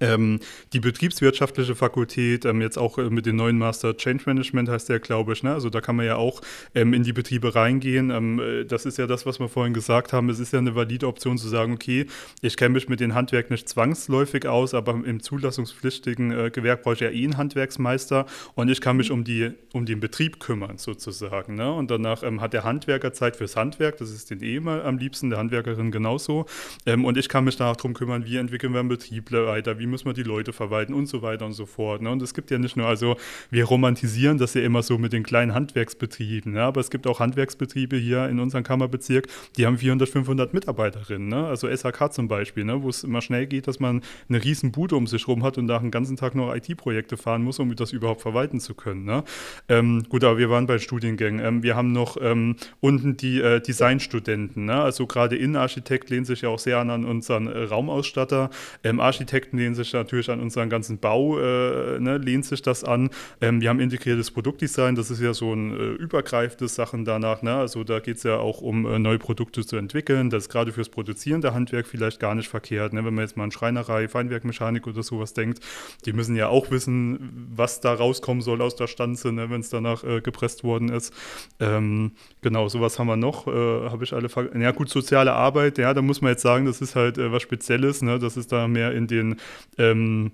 [0.00, 0.40] Ähm,
[0.72, 5.00] die betriebswirtschaftliche Fakultät, ähm, jetzt auch äh, mit dem neuen Master Change Management heißt der,
[5.00, 5.52] glaube ich, ne?
[5.52, 6.40] also da kann man ja auch
[6.74, 8.10] ähm, in die Betriebe reingehen.
[8.10, 10.28] Ähm, äh, das ist ja das, was wir vorhin gesagt haben.
[10.30, 12.06] Es ist ja eine valide Option zu sagen, okay,
[12.42, 16.94] ich kenne mich mit dem Handwerk nicht zwangsläufig aus, aber im zulassungspflichtigen äh, Gewerk brauche
[16.94, 20.78] ich ja eh einen Handwerksmeister und ich kann mich um, die, um den Betrieb kümmern
[20.78, 21.54] sozusagen.
[21.54, 21.72] Ne?
[21.72, 25.30] Und danach ähm, hat der Handwerker Zeit fürs Handwerk, das ist den eh am liebsten,
[25.30, 26.46] der Handwerkerin genauso.
[26.86, 29.86] Ähm, und ich kann mich danach darum kümmern, wie entwickeln wir einen Betrieb weiter, wie
[29.86, 32.02] muss man die Leute verwalten und so weiter und so fort.
[32.02, 32.10] Ne?
[32.10, 33.16] Und es gibt ja nicht nur, also
[33.50, 36.62] wir romantisieren das ja immer so mit den kleinen Handwerksbetrieben, ne?
[36.62, 41.46] aber es gibt auch Handwerksbetriebe hier in unserem Kammerbezirk, die haben 400, 500 Mitarbeiterinnen, ne?
[41.46, 42.82] also SHK zum Beispiel, ne?
[42.82, 45.66] wo es immer schnell geht, dass man eine riesen Bude um sich rum hat und
[45.66, 49.04] da den ganzen Tag nur IT-Projekte fahren muss, um das überhaupt verwalten zu können.
[49.04, 49.24] Ne?
[49.68, 51.44] Ähm, gut, aber wir waren bei Studiengängen.
[51.44, 54.80] Ähm, wir haben noch ähm, unten die äh, Designstudenten, ne?
[54.80, 58.50] also gerade Innenarchitekt lehnt sich ja auch sehr an, an unseren äh, Raumausstatter.
[58.84, 63.10] Ähm, Architekten lehnen sich natürlich an unseren ganzen Bau, äh, ne, lehnt sich das an.
[63.40, 67.42] Ähm, wir haben integriertes Produktdesign, das ist ja so ein äh, übergreifendes Sachen danach.
[67.42, 67.54] Ne?
[67.54, 70.30] Also da geht es ja auch um äh, neue Produkte zu entwickeln.
[70.30, 72.92] Das ist gerade fürs produzierende Handwerk vielleicht gar nicht verkehrt.
[72.92, 73.04] Ne?
[73.04, 75.60] Wenn man jetzt mal an Schreinerei, Feinwerkmechanik oder sowas denkt,
[76.04, 79.50] die müssen ja auch wissen, was da rauskommen soll aus der Stanze, ne?
[79.50, 81.12] wenn es danach äh, gepresst worden ist.
[81.60, 83.46] Ähm, genau, sowas haben wir noch.
[83.46, 84.28] Äh, Habe ich alle.
[84.58, 87.42] Ja, gut, soziale Arbeit, ja, da muss man jetzt sagen, das ist halt äh, was
[87.42, 88.02] Spezielles.
[88.02, 88.18] Ne?
[88.18, 89.36] Das ist da mehr in den
[89.78, 90.32] ähm,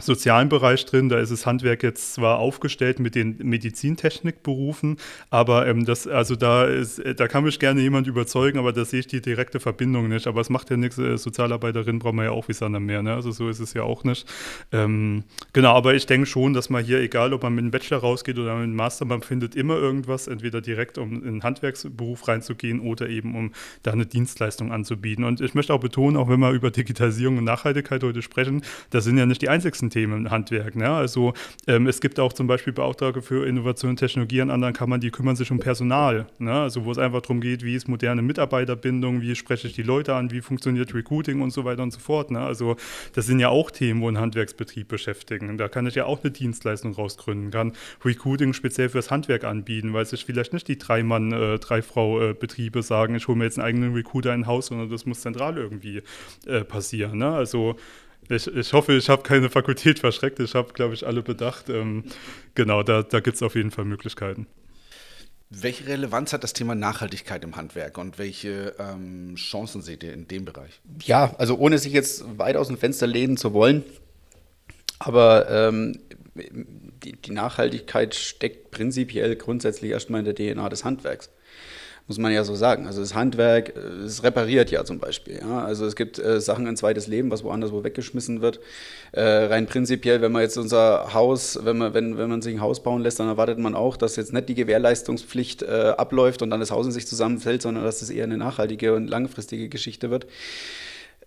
[0.00, 1.08] sozialen Bereich drin.
[1.08, 4.98] Da ist das Handwerk jetzt zwar aufgestellt mit den Medizintechnikberufen,
[5.30, 9.00] aber ähm, das, also da ist, da kann mich gerne jemand überzeugen, aber da sehe
[9.00, 10.26] ich die direkte Verbindung nicht.
[10.26, 10.98] Aber es macht ja nichts.
[10.98, 13.02] Äh, Sozialarbeiterin brauchen wir ja auch wie Sander mehr.
[13.02, 13.14] Ne?
[13.14, 14.26] Also so ist es ja auch nicht.
[14.72, 17.98] Ähm, genau, aber ich denke schon, dass man hier, egal ob man mit einem Bachelor
[17.98, 22.28] rausgeht oder mit einem Master, man findet immer irgendwas, entweder direkt um in den Handwerksberuf
[22.28, 25.24] reinzugehen oder eben um da eine Dienstleistung anzubieten.
[25.24, 29.04] Und ich möchte auch betonen, auch wenn wir über Digitalisierung und Nachhaltigkeit heute sprechen, das
[29.04, 30.76] sind ja nicht die einzigsten komplexen Themen Handwerk.
[30.76, 30.88] Ne?
[30.88, 31.32] Also
[31.66, 35.10] ähm, es gibt auch zum Beispiel Beauftragte für Innovation und Technologie an anderen Kammern, die
[35.10, 36.26] kümmern sich um Personal.
[36.38, 36.52] Ne?
[36.52, 40.14] Also wo es einfach darum geht, wie ist moderne Mitarbeiterbindung, wie spreche ich die Leute
[40.14, 42.30] an, wie funktioniert Recruiting und so weiter und so fort.
[42.30, 42.40] Ne?
[42.40, 42.76] Also
[43.14, 45.56] das sind ja auch Themen, wo ein Handwerksbetrieb beschäftigen.
[45.58, 47.72] Da kann ich ja auch eine Dienstleistung rausgründen, kann
[48.04, 53.28] Recruiting speziell fürs Handwerk anbieten, weil sich vielleicht nicht die Drei-Mann, äh, Drei-Frau-Betriebe sagen, ich
[53.28, 56.02] hole mir jetzt einen eigenen Recruiter in Haus, sondern das muss zentral irgendwie
[56.46, 57.18] äh, passieren.
[57.18, 57.30] Ne?
[57.30, 57.76] Also
[58.28, 60.40] ich, ich hoffe, ich habe keine Fakultät verschreckt.
[60.40, 61.68] Ich habe, glaube ich, alle bedacht.
[61.68, 62.04] Ähm,
[62.54, 64.46] genau, da, da gibt es auf jeden Fall Möglichkeiten.
[65.48, 70.26] Welche Relevanz hat das Thema Nachhaltigkeit im Handwerk und welche ähm, Chancen seht ihr in
[70.26, 70.80] dem Bereich?
[71.04, 73.84] Ja, also ohne sich jetzt weit aus dem Fenster lehnen zu wollen,
[74.98, 76.00] aber ähm,
[76.34, 81.30] die, die Nachhaltigkeit steckt prinzipiell grundsätzlich erstmal in der DNA des Handwerks
[82.08, 82.86] muss man ja so sagen.
[82.86, 85.40] Also das Handwerk, es repariert ja zum Beispiel.
[85.40, 85.64] Ja?
[85.64, 88.60] Also es gibt äh, Sachen ein zweites Leben, was woanders wo weggeschmissen wird.
[89.12, 92.60] Äh, rein prinzipiell, wenn man jetzt unser Haus, wenn man, wenn, wenn man sich ein
[92.60, 96.50] Haus bauen lässt, dann erwartet man auch, dass jetzt nicht die Gewährleistungspflicht äh, abläuft und
[96.50, 100.10] dann das Haus in sich zusammenfällt, sondern dass es eher eine nachhaltige und langfristige Geschichte
[100.10, 100.26] wird.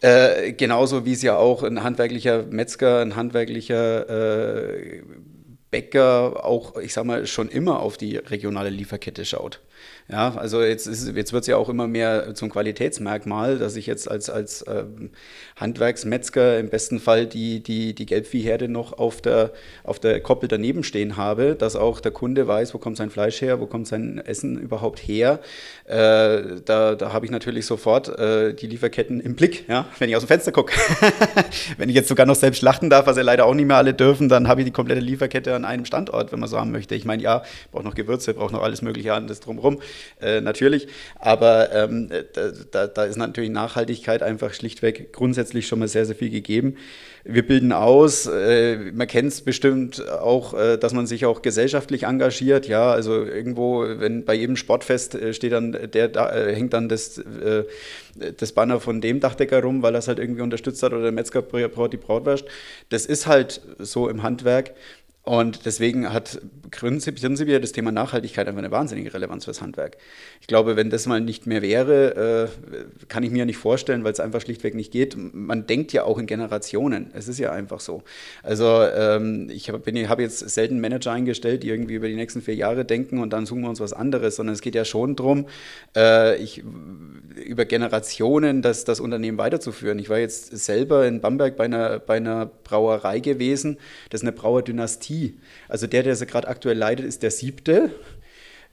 [0.02, 5.04] Äh, genauso wie es ja auch ein handwerklicher Metzger, ein handwerklicher äh,
[5.72, 9.60] Bäcker auch, ich sag mal, schon immer auf die regionale Lieferkette schaut.
[10.12, 14.10] Ja, also jetzt, jetzt wird es ja auch immer mehr zum Qualitätsmerkmal, dass ich jetzt
[14.10, 15.12] als, als ähm,
[15.56, 19.52] Handwerksmetzger im besten Fall die, die, die Gelbviehherde noch auf der,
[19.84, 23.40] auf der Koppel daneben stehen habe, dass auch der Kunde weiß, wo kommt sein Fleisch
[23.42, 25.42] her, wo kommt sein Essen überhaupt her.
[25.86, 30.16] Äh, da da habe ich natürlich sofort äh, die Lieferketten im Blick, ja, wenn ich
[30.16, 30.74] aus dem Fenster gucke.
[31.78, 33.94] wenn ich jetzt sogar noch selbst schlachten darf, was ja leider auch nicht mehr alle
[33.94, 36.96] dürfen, dann habe ich die komplette Lieferkette an einem Standort, wenn man so haben möchte.
[36.96, 39.80] Ich meine, ja, braucht noch Gewürze, braucht noch alles Mögliche anderes drumherum
[40.22, 40.88] äh, natürlich.
[41.16, 42.10] Aber ähm,
[42.72, 46.78] da, da, ist natürlich Nachhaltigkeit einfach schlichtweg grundsätzlich schon mal sehr, sehr viel gegeben.
[47.26, 52.04] Wir bilden aus, äh, man kennt es bestimmt auch, äh, dass man sich auch gesellschaftlich
[52.04, 52.68] engagiert.
[52.68, 56.90] Ja, also irgendwo, wenn bei jedem Sportfest äh, steht dann, der da, äh, hängt dann
[56.90, 57.22] das,
[58.38, 61.42] das Banner von dem Dachdecker rum, weil es halt irgendwie unterstützt hat oder der Metzger
[61.42, 62.46] braut die Brautwurst.
[62.90, 64.72] Das ist halt so im Handwerk.
[65.30, 69.98] Und deswegen hat prinzipiell das Thema Nachhaltigkeit einfach eine wahnsinnige Relevanz fürs Handwerk.
[70.42, 74.12] Ich glaube, wenn das mal nicht mehr wäre, äh, kann ich mir nicht vorstellen, weil
[74.12, 75.16] es einfach schlichtweg nicht geht.
[75.16, 77.12] Man denkt ja auch in Generationen.
[77.14, 78.02] Es ist ja einfach so.
[78.42, 82.56] Also ähm, ich habe hab jetzt selten Manager eingestellt, die irgendwie über die nächsten vier
[82.56, 85.46] Jahre denken und dann suchen wir uns was anderes, sondern es geht ja schon darum,
[85.96, 86.44] äh,
[87.46, 90.00] über Generationen das, das Unternehmen weiterzuführen.
[90.00, 93.78] Ich war jetzt selber in Bamberg bei einer, bei einer Brauerei gewesen.
[94.10, 95.19] Das ist eine Brauerdynastie.
[95.68, 97.92] Also der, der sie gerade aktuell leitet, ist der siebte.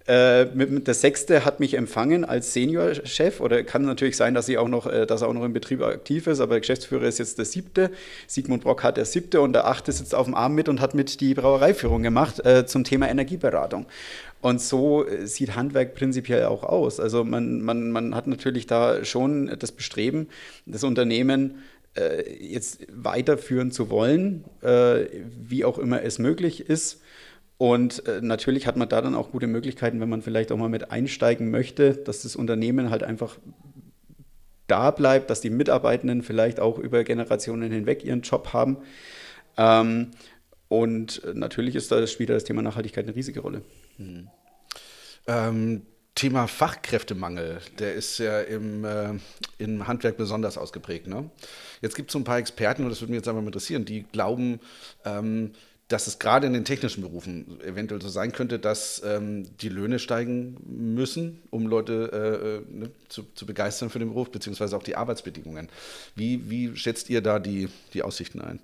[0.06, 4.68] Äh, der Sechste hat mich empfangen als Seniorchef oder kann natürlich sein, dass, ich auch
[4.68, 7.38] noch, äh, dass er auch noch im Betrieb aktiv ist, aber der Geschäftsführer ist jetzt
[7.38, 7.90] der Siebte.
[8.28, 10.94] Sigmund Brock hat der Siebte und der Achte sitzt auf dem Arm mit und hat
[10.94, 13.86] mit die Brauereiführung gemacht äh, zum Thema Energieberatung.
[14.40, 17.00] Und so sieht Handwerk prinzipiell auch aus.
[17.00, 20.28] Also man, man, man hat natürlich da schon das Bestreben,
[20.66, 21.62] das Unternehmen
[21.96, 25.06] äh, jetzt weiterführen zu wollen, äh,
[25.38, 27.02] wie auch immer es möglich ist.
[27.58, 30.68] Und äh, natürlich hat man da dann auch gute Möglichkeiten, wenn man vielleicht auch mal
[30.68, 33.38] mit einsteigen möchte, dass das Unternehmen halt einfach
[34.66, 38.78] da bleibt, dass die Mitarbeitenden vielleicht auch über Generationen hinweg ihren Job haben.
[39.56, 40.10] Ähm,
[40.68, 43.62] und natürlich ist da wieder das Thema Nachhaltigkeit eine riesige Rolle.
[43.96, 44.28] Hm.
[45.28, 45.82] Ähm,
[46.16, 49.12] Thema Fachkräftemangel, der ist ja im, äh,
[49.58, 51.06] im Handwerk besonders ausgeprägt.
[51.06, 51.30] Ne?
[51.82, 53.84] Jetzt gibt es so ein paar Experten, und das würde mich jetzt einfach mal interessieren,
[53.84, 54.58] die glauben,
[55.04, 55.52] ähm,
[55.88, 59.98] dass es gerade in den technischen Berufen eventuell so sein könnte, dass ähm, die Löhne
[59.98, 64.82] steigen müssen, um Leute äh, äh, ne, zu, zu, begeistern für den Beruf, beziehungsweise auch
[64.82, 65.68] die Arbeitsbedingungen.
[66.16, 68.60] Wie, wie schätzt ihr da die, die Aussichten ein?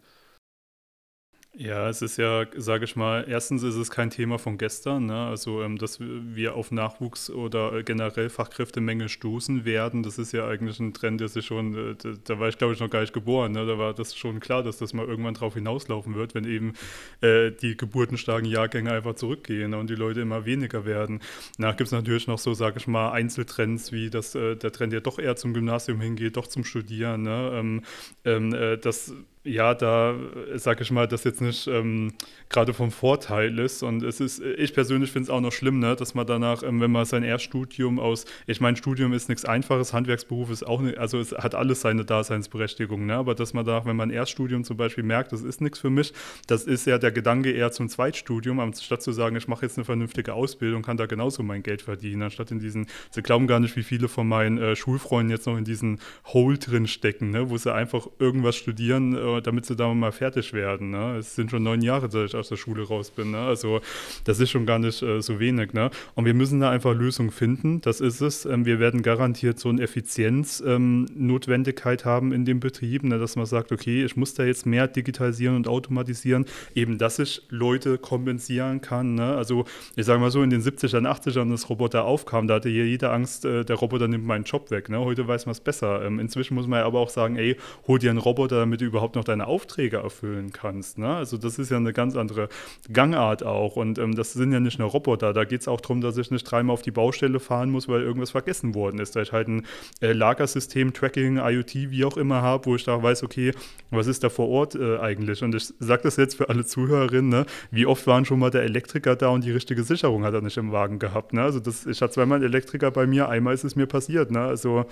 [1.55, 5.27] Ja, es ist ja, sage ich mal, erstens ist es kein Thema von gestern, ne?
[5.27, 10.49] also ähm, dass wir auf Nachwuchs oder äh, generell Fachkräftemenge stoßen werden, das ist ja
[10.49, 13.03] eigentlich ein Trend, der sich schon, äh, da, da, war ich glaube ich noch gar
[13.03, 13.67] nicht geboren, ne?
[13.67, 16.73] da war das schon klar, dass das mal irgendwann drauf hinauslaufen wird, wenn eben
[17.21, 19.77] äh, die geburtenstarken Jahrgänge einfach zurückgehen ne?
[19.77, 21.21] und die Leute immer weniger werden.
[21.59, 24.95] Danach gibt es natürlich noch so, sage ich mal, Einzeltrends, wie dass äh, der Trend
[24.95, 27.51] ja doch eher zum Gymnasium hingeht, doch zum Studieren, ne?
[27.55, 27.83] ähm,
[28.25, 29.13] ähm äh, das
[29.45, 30.15] ja, da
[30.55, 32.13] sage ich mal, dass jetzt nicht ähm,
[32.49, 33.83] gerade vom Vorteil ist.
[33.83, 36.81] Und es ist, ich persönlich finde es auch noch schlimm, ne, dass man danach, ähm,
[36.81, 40.99] wenn man sein Erststudium aus, ich meine, Studium ist nichts Einfaches, Handwerksberuf ist auch nicht,
[40.99, 44.63] also es hat alles seine Daseinsberechtigung, ne, aber dass man da, wenn man ein Erststudium
[44.63, 46.13] zum Beispiel merkt, das ist nichts für mich,
[46.47, 49.85] das ist ja der Gedanke eher zum Zweitstudium, anstatt zu sagen, ich mache jetzt eine
[49.85, 53.75] vernünftige Ausbildung, kann da genauso mein Geld verdienen, anstatt in diesen, sie glauben gar nicht,
[53.75, 57.57] wie viele von meinen äh, Schulfreunden jetzt noch in diesen Hole drin stecken, ne, wo
[57.57, 60.91] sie einfach irgendwas studieren, äh, damit sie da mal fertig werden.
[60.91, 61.17] Ne?
[61.17, 63.31] Es sind schon neun Jahre, seit ich aus der Schule raus bin.
[63.31, 63.39] Ne?
[63.39, 63.81] Also
[64.25, 65.73] das ist schon gar nicht äh, so wenig.
[65.73, 65.91] Ne?
[66.15, 67.81] Und wir müssen da einfach Lösungen finden.
[67.81, 68.45] Das ist es.
[68.45, 73.19] Ähm, wir werden garantiert so eine Effizienznotwendigkeit ähm, haben in dem Betrieb, ne?
[73.19, 77.43] dass man sagt, okay, ich muss da jetzt mehr digitalisieren und automatisieren, eben dass ich
[77.49, 79.15] Leute kompensieren kann.
[79.15, 79.37] Ne?
[79.37, 79.65] Also
[79.97, 83.45] ich sage mal so, in den 70ern, 80ern, als Roboter aufkam, da hatte jeder Angst,
[83.45, 84.89] äh, der Roboter nimmt meinen Job weg.
[84.89, 84.99] Ne?
[84.99, 86.05] Heute weiß man es besser.
[86.05, 88.85] Ähm, inzwischen muss man ja aber auch sagen, ey, hol dir einen Roboter, damit du
[88.85, 90.99] überhaupt noch noch deine Aufträge erfüllen kannst.
[90.99, 91.15] Ne?
[91.15, 92.49] Also das ist ja eine ganz andere
[92.93, 93.77] Gangart auch.
[93.77, 95.33] Und ähm, das sind ja nicht nur Roboter.
[95.33, 98.03] Da geht es auch darum, dass ich nicht dreimal auf die Baustelle fahren muss, weil
[98.03, 99.15] irgendwas vergessen worden ist.
[99.15, 99.67] Da ich halt ein
[100.01, 103.53] äh, Lagersystem, Tracking, IoT, wie auch immer habe, wo ich da weiß, okay,
[103.91, 105.43] was ist da vor Ort äh, eigentlich?
[105.43, 107.47] Und ich sage das jetzt für alle Zuhörerinnen, ne?
[107.71, 110.57] wie oft waren schon mal der Elektriker da und die richtige Sicherung hat er nicht
[110.57, 111.33] im Wagen gehabt.
[111.33, 111.43] Ne?
[111.43, 114.31] Also das, ich hatte zweimal einen Elektriker bei mir, einmal ist es mir passiert.
[114.31, 114.41] Ne?
[114.41, 114.87] Also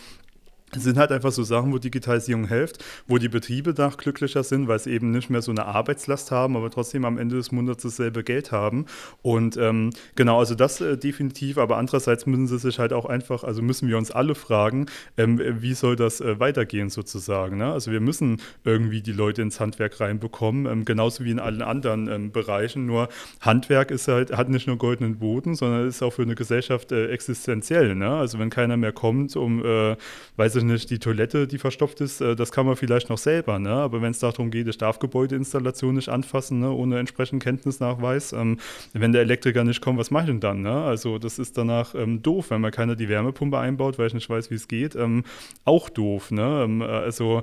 [0.77, 4.69] es sind halt einfach so Sachen, wo Digitalisierung hilft, wo die Betriebe da glücklicher sind,
[4.69, 7.83] weil sie eben nicht mehr so eine Arbeitslast haben, aber trotzdem am Ende des Monats
[7.83, 8.87] dasselbe Geld haben.
[9.23, 13.45] Und ähm, genau, also das äh, definitiv, aber andererseits müssen sie sich halt auch einfach,
[13.45, 17.59] also müssen wir uns alle fragen, ähm, wie soll das äh, weitergehen sozusagen.
[17.59, 17.73] Ne?
[17.73, 22.09] Also wir müssen irgendwie die Leute ins Handwerk reinbekommen, ähm, genauso wie in allen anderen
[22.09, 22.87] ähm, Bereichen.
[22.87, 23.09] Nur
[23.41, 27.09] Handwerk ist halt, hat nicht nur goldenen Boden, sondern ist auch für eine Gesellschaft äh,
[27.09, 27.95] existenziell.
[27.95, 28.09] Ne?
[28.09, 29.97] Also wenn keiner mehr kommt, um, äh,
[30.37, 33.59] weiß ich nicht, die Toilette, die verstopft ist, äh, das kann man vielleicht noch selber,
[33.59, 33.71] ne?
[33.71, 36.71] aber wenn es darum geht, ich darf Gebäudeinstallation nicht anfassen, ne?
[36.71, 38.59] ohne entsprechenden Kenntnisnachweis, ähm,
[38.93, 40.63] wenn der Elektriker nicht kommt, was mache ich denn dann?
[40.63, 40.83] Ne?
[40.85, 44.29] Also das ist danach ähm, doof, wenn man keiner die Wärmepumpe einbaut, weil ich nicht
[44.29, 45.25] weiß, wie es geht, ähm,
[45.65, 46.31] auch doof.
[46.31, 46.63] Ne?
[46.65, 47.43] Ähm, äh, also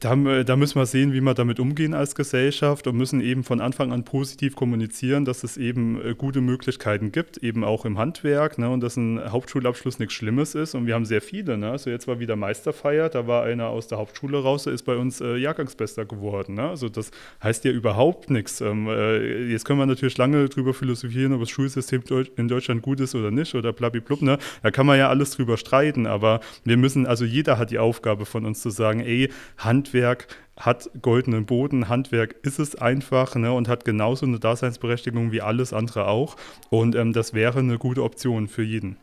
[0.00, 3.62] da, da, müssen wir sehen, wie wir damit umgehen als Gesellschaft und müssen eben von
[3.62, 8.58] Anfang an positiv kommunizieren, dass es eben äh, gute Möglichkeiten gibt, eben auch im Handwerk
[8.58, 10.74] ne, und dass ein Hauptschulabschluss nichts Schlimmes ist.
[10.74, 11.56] Und wir haben sehr viele.
[11.56, 11.70] Ne?
[11.70, 14.96] Also jetzt war wieder Meisterfeier, da war einer aus der Hauptschule raus, der ist bei
[14.96, 16.56] uns äh, Jahrgangsbester geworden.
[16.56, 16.68] Ne?
[16.68, 17.10] Also das
[17.42, 18.60] heißt ja überhaupt nichts.
[18.60, 22.02] Ähm, äh, jetzt können wir natürlich lange drüber philosophieren, ob das Schulsystem
[22.36, 24.20] in Deutschland gut ist oder nicht oder blablablub.
[24.20, 24.36] Ne?
[24.62, 28.26] Da kann man ja alles drüber streiten, aber wir müssen, also jeder hat die Aufgabe
[28.26, 33.68] von uns zu sagen, ey, Handwerk hat goldenen Boden, Handwerk ist es einfach ne, und
[33.68, 36.36] hat genauso eine Daseinsberechtigung wie alles andere auch.
[36.70, 38.96] Und ähm, das wäre eine gute Option für jeden.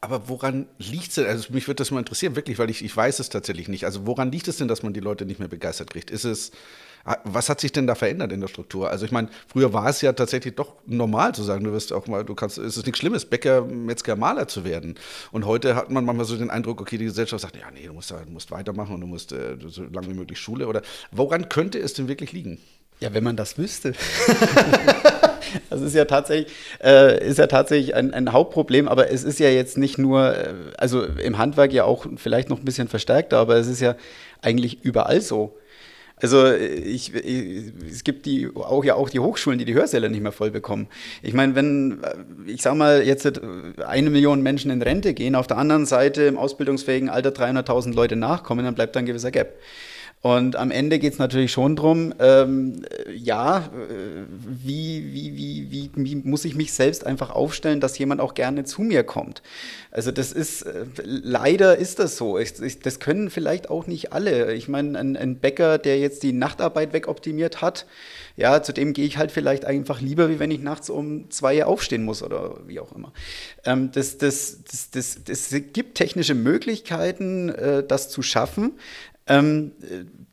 [0.00, 1.26] Aber woran liegt es denn?
[1.26, 3.84] Also mich würde das mal interessieren, wirklich, weil ich, ich weiß es tatsächlich nicht.
[3.84, 6.10] Also woran liegt es denn, dass man die Leute nicht mehr begeistert kriegt?
[6.10, 6.52] Ist es
[7.24, 8.90] was hat sich denn da verändert in der Struktur?
[8.90, 12.06] Also ich meine, früher war es ja tatsächlich doch normal zu sagen, du wirst auch
[12.06, 14.96] mal, du kannst, es ist nichts Schlimmes, Bäcker, Metzger, Maler zu werden.
[15.32, 17.92] Und heute hat man manchmal so den Eindruck, okay, die Gesellschaft sagt, ja, nee, du
[17.92, 20.66] musst, du musst weitermachen und du musst äh, so lange wie möglich Schule.
[20.68, 22.58] Oder woran könnte es denn wirklich liegen?
[23.00, 23.92] Ja, wenn man das wüsste.
[25.70, 29.48] das ist ja tatsächlich, äh, ist ja tatsächlich ein, ein, Hauptproblem, aber es ist ja
[29.48, 33.56] jetzt nicht nur, äh, also im Handwerk ja auch vielleicht noch ein bisschen verstärkter, aber
[33.56, 33.94] es ist ja
[34.42, 35.56] eigentlich überall so.
[36.20, 40.22] Also ich, ich, es gibt die, auch ja auch die Hochschulen, die die Hörsäle nicht
[40.22, 40.88] mehr voll bekommen.
[41.22, 42.00] Ich meine, wenn,
[42.46, 43.40] ich sage mal, jetzt
[43.86, 48.16] eine Million Menschen in Rente gehen, auf der anderen Seite im ausbildungsfähigen Alter 300.000 Leute
[48.16, 49.54] nachkommen, dann bleibt da ein gewisser Gap.
[50.20, 52.82] Und am Ende geht es natürlich schon darum, ähm,
[53.14, 54.24] ja, äh,
[54.64, 58.64] wie, wie, wie, wie, wie muss ich mich selbst einfach aufstellen, dass jemand auch gerne
[58.64, 59.42] zu mir kommt.
[59.92, 62.36] Also das ist, äh, leider ist das so.
[62.36, 64.54] Ich, ich, das können vielleicht auch nicht alle.
[64.54, 67.86] Ich meine, ein, ein Bäcker, der jetzt die Nachtarbeit wegoptimiert hat,
[68.36, 71.64] ja, zu dem gehe ich halt vielleicht einfach lieber, wie wenn ich nachts um zwei
[71.64, 73.12] aufstehen muss oder wie auch immer.
[73.64, 78.72] Ähm, das, das, das, das, das gibt technische Möglichkeiten, äh, das zu schaffen.
[79.28, 79.72] Ähm,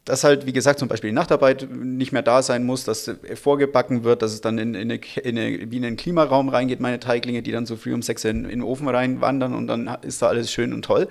[0.05, 4.03] dass halt, wie gesagt, zum Beispiel die Nachtarbeit nicht mehr da sein muss, dass vorgebacken
[4.03, 6.99] wird, dass es dann in, in, eine, in eine, wie in einen Klimaraum reingeht, meine
[6.99, 10.21] Teiglinge, die dann so früh um sechs in, in den Ofen reinwandern und dann ist
[10.21, 11.08] da alles schön und toll.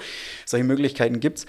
[0.46, 1.46] Solche Möglichkeiten gibt es.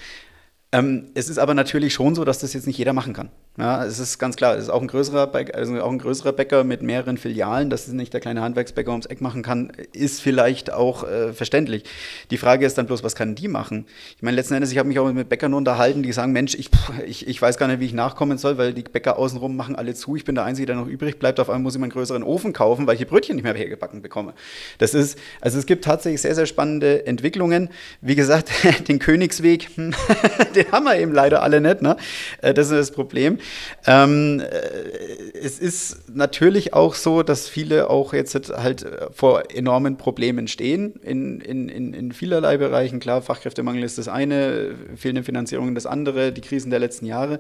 [0.72, 3.30] Ähm, es ist aber natürlich schon so, dass das jetzt nicht jeder machen kann.
[3.58, 6.34] Ja, es ist ganz klar, es ist auch ein größerer, Bäcker, also auch ein größerer
[6.34, 10.22] Bäcker mit mehreren Filialen, dass es nicht der kleine Handwerksbäcker ums Eck machen kann, ist
[10.22, 11.86] vielleicht auch äh, verständlich.
[12.32, 13.86] Die Frage ist dann bloß, was kann die machen?
[14.18, 16.70] Ich meine, letzten Endes, ich habe mich auch mit Bäckern unterhalten, die sagen, Mensch, ich,
[17.08, 19.94] ich, ich weiß gar nicht, wie ich nachkommen soll, weil die Bäcker außenrum machen alle
[19.94, 22.24] zu, ich bin der Einzige, der noch übrig bleibt, auf einmal muss ich meinen größeren
[22.24, 24.34] Ofen kaufen, weil ich die Brötchen nicht mehr hergebacken bekomme.
[24.80, 27.70] Das ist, also es gibt tatsächlich sehr, sehr spannende Entwicklungen.
[28.02, 28.52] Wie gesagt,
[28.90, 29.94] den Königsweg, hm,
[30.56, 31.96] den haben wir eben leider alle nicht, ne?
[32.42, 33.40] Äh, das ist das Problem.
[33.86, 39.98] Ähm, äh, es ist natürlich auch so, dass viele auch jetzt halt äh, vor enormen
[39.98, 43.00] Problemen stehen in, in, in, in vielerlei Bereichen.
[43.00, 47.40] Klar, Fachkräftemangel ist das eine, fehlende Finanzierung das andere, die Krisen der letzten Jahre.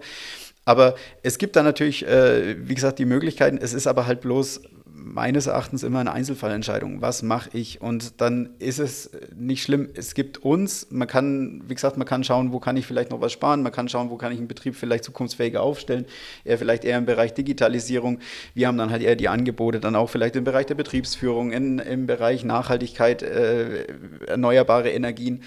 [0.65, 3.59] Aber es gibt da natürlich, äh, wie gesagt, die Möglichkeiten.
[3.61, 4.61] Es ist aber halt bloß
[4.97, 7.01] meines Erachtens immer eine Einzelfallentscheidung.
[7.01, 7.81] Was mache ich?
[7.81, 9.89] Und dann ist es nicht schlimm.
[9.93, 13.19] Es gibt uns, man kann, wie gesagt, man kann schauen, wo kann ich vielleicht noch
[13.19, 16.05] was sparen, man kann schauen, wo kann ich einen Betrieb vielleicht zukunftsfähiger aufstellen,
[16.45, 18.19] eher vielleicht eher im Bereich Digitalisierung.
[18.53, 21.79] Wir haben dann halt eher die Angebote dann auch vielleicht im Bereich der Betriebsführung, in,
[21.79, 23.87] im Bereich Nachhaltigkeit, äh,
[24.27, 25.43] erneuerbare Energien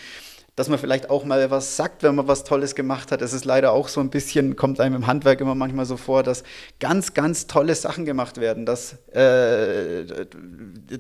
[0.59, 3.23] dass man vielleicht auch mal was sagt, wenn man was Tolles gemacht hat.
[3.23, 6.25] Es ist leider auch so ein bisschen, kommt einem im Handwerk immer manchmal so vor,
[6.25, 6.43] dass
[6.81, 8.67] ganz, ganz tolle Sachen gemacht werden.
[8.67, 10.05] Dass, äh,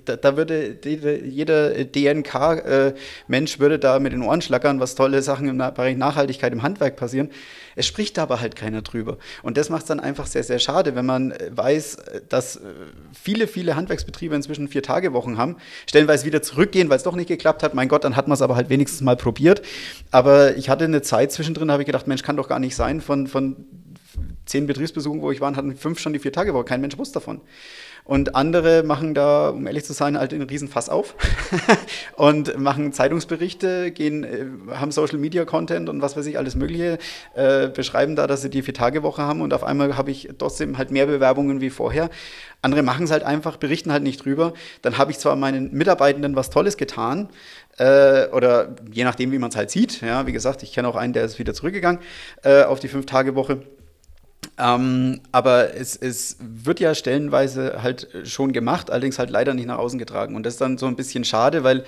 [0.04, 5.48] da, da, würde jeder DNK-Mensch äh, würde da mit den Ohren schlackern, was tolle Sachen
[5.48, 7.30] im Bereich Nachhaltigkeit im Handwerk passieren.
[7.74, 9.18] Es spricht aber halt keiner drüber.
[9.42, 11.96] Und das macht es dann einfach sehr, sehr schade, wenn man äh, weiß,
[12.28, 12.60] dass äh,
[13.12, 15.56] viele, viele Handwerksbetriebe inzwischen Vier-Tage-Wochen haben,
[15.88, 17.74] stellenweise wieder zurückgehen, weil es doch nicht geklappt hat.
[17.74, 19.62] Mein Gott, dann hat man es aber halt wenigstens mal probiert probiert.
[20.10, 23.00] Aber ich hatte eine Zeit zwischendrin, habe ich gedacht, Mensch, kann doch gar nicht sein.
[23.00, 23.56] Von, von
[24.46, 26.64] zehn Betriebsbesuchen, wo ich war, hatten fünf schon die vier Tage Woche.
[26.64, 27.40] Kein Mensch wusste davon.
[28.04, 31.14] Und andere machen da, um ehrlich zu sein, halt einen riesen Fass auf
[32.16, 36.96] und machen Zeitungsberichte, gehen, äh, haben Social Media Content und was weiß ich, alles Mögliche,
[37.34, 40.90] äh, beschreiben da, dass sie die Vier-Tage-Woche haben und auf einmal habe ich trotzdem halt
[40.90, 42.08] mehr Bewerbungen wie vorher.
[42.62, 44.54] Andere machen es halt einfach, berichten halt nicht drüber.
[44.80, 47.28] Dann habe ich zwar meinen Mitarbeitenden was Tolles getan,
[47.78, 50.00] äh, oder je nachdem, wie man es halt sieht.
[50.00, 52.00] Ja, wie gesagt, ich kenne auch einen, der ist wieder zurückgegangen
[52.42, 53.62] äh, auf die Fünf-Tage-Woche.
[54.58, 59.78] Ähm, aber es, es, wird ja stellenweise halt schon gemacht, allerdings halt leider nicht nach
[59.78, 60.34] außen getragen.
[60.34, 61.84] Und das ist dann so ein bisschen schade, weil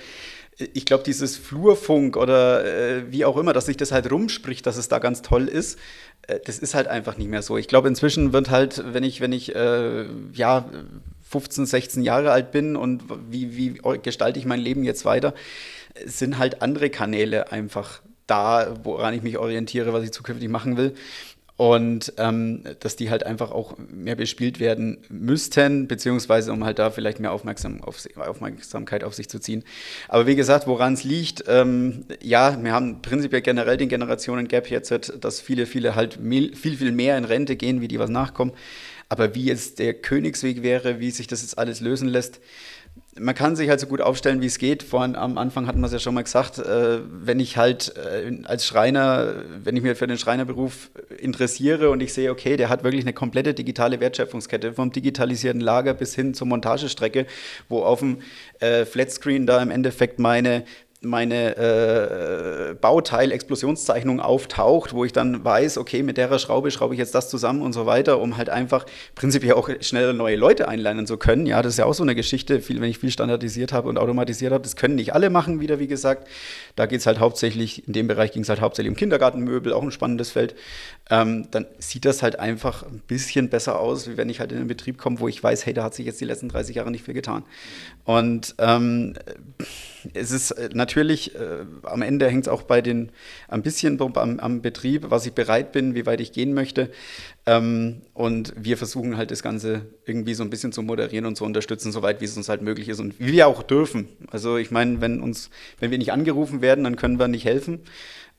[0.73, 4.77] ich glaube, dieses Flurfunk oder äh, wie auch immer, dass sich das halt rumspricht, dass
[4.77, 5.79] es da ganz toll ist,
[6.27, 7.57] äh, das ist halt einfach nicht mehr so.
[7.57, 10.65] Ich glaube, inzwischen wird halt, wenn ich, wenn ich, äh, ja,
[11.29, 15.33] 15, 16 Jahre alt bin und wie, wie gestalte ich mein Leben jetzt weiter,
[16.05, 20.93] sind halt andere Kanäle einfach da, woran ich mich orientiere, was ich zukünftig machen will.
[21.57, 26.89] Und ähm, dass die halt einfach auch mehr bespielt werden müssten, beziehungsweise um halt da
[26.89, 29.63] vielleicht mehr Aufmerksam auf, Aufmerksamkeit auf sich zu ziehen.
[30.07, 34.91] Aber wie gesagt, woran es liegt, ähm, ja, wir haben prinzipiell generell den Generationen-Gap jetzt,
[35.21, 38.53] dass viele, viele halt viel, viel mehr in Rente gehen, wie die was nachkommen.
[39.07, 42.39] Aber wie jetzt der Königsweg wäre, wie sich das jetzt alles lösen lässt,
[43.19, 44.83] man kann sich halt so gut aufstellen, wie es geht.
[44.83, 48.43] Vorhin am Anfang hatten wir es ja schon mal gesagt, äh, wenn ich halt äh,
[48.45, 52.83] als Schreiner, wenn ich mich für den Schreinerberuf interessiere und ich sehe, okay, der hat
[52.83, 57.25] wirklich eine komplette digitale Wertschöpfungskette, vom digitalisierten Lager bis hin zur Montagestrecke,
[57.67, 58.21] wo auf dem
[58.59, 60.63] äh, Flatscreen da im Endeffekt meine
[61.03, 67.15] meine äh, Bauteil-Explosionszeichnung auftaucht, wo ich dann weiß, okay, mit der Schraube schraube ich jetzt
[67.15, 68.85] das zusammen und so weiter, um halt einfach
[69.15, 71.47] prinzipiell auch schneller neue Leute einlernen zu können.
[71.47, 73.97] Ja, das ist ja auch so eine Geschichte, viel, wenn ich viel standardisiert habe und
[73.97, 76.27] automatisiert habe, das können nicht alle machen, wieder wie gesagt.
[76.75, 79.81] Da geht es halt hauptsächlich, in dem Bereich ging es halt hauptsächlich um Kindergartenmöbel, auch
[79.81, 80.53] ein spannendes Feld.
[81.09, 84.59] Ähm, dann sieht das halt einfach ein bisschen besser aus, wie wenn ich halt in
[84.59, 86.89] einen Betrieb komme, wo ich weiß, hey, da hat sich jetzt die letzten 30 Jahre
[86.89, 87.43] nicht viel getan.
[88.05, 89.15] Und ähm,
[90.13, 93.11] es ist äh, natürlich, äh, am Ende hängt es auch bei den,
[93.49, 96.89] ein bisschen am, am, Betrieb, was ich bereit bin, wie weit ich gehen möchte.
[97.45, 101.43] Ähm, und wir versuchen halt das Ganze irgendwie so ein bisschen zu moderieren und zu
[101.43, 104.07] unterstützen, soweit wie es uns halt möglich ist und wie wir auch dürfen.
[104.29, 107.81] Also ich meine, wenn uns, wenn wir nicht angerufen werden, dann können wir nicht helfen.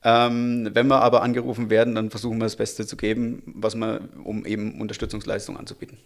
[0.05, 4.01] Ähm, wenn wir aber angerufen werden, dann versuchen wir das Beste zu geben, was wir,
[4.25, 5.97] um eben Unterstützungsleistung anzubieten.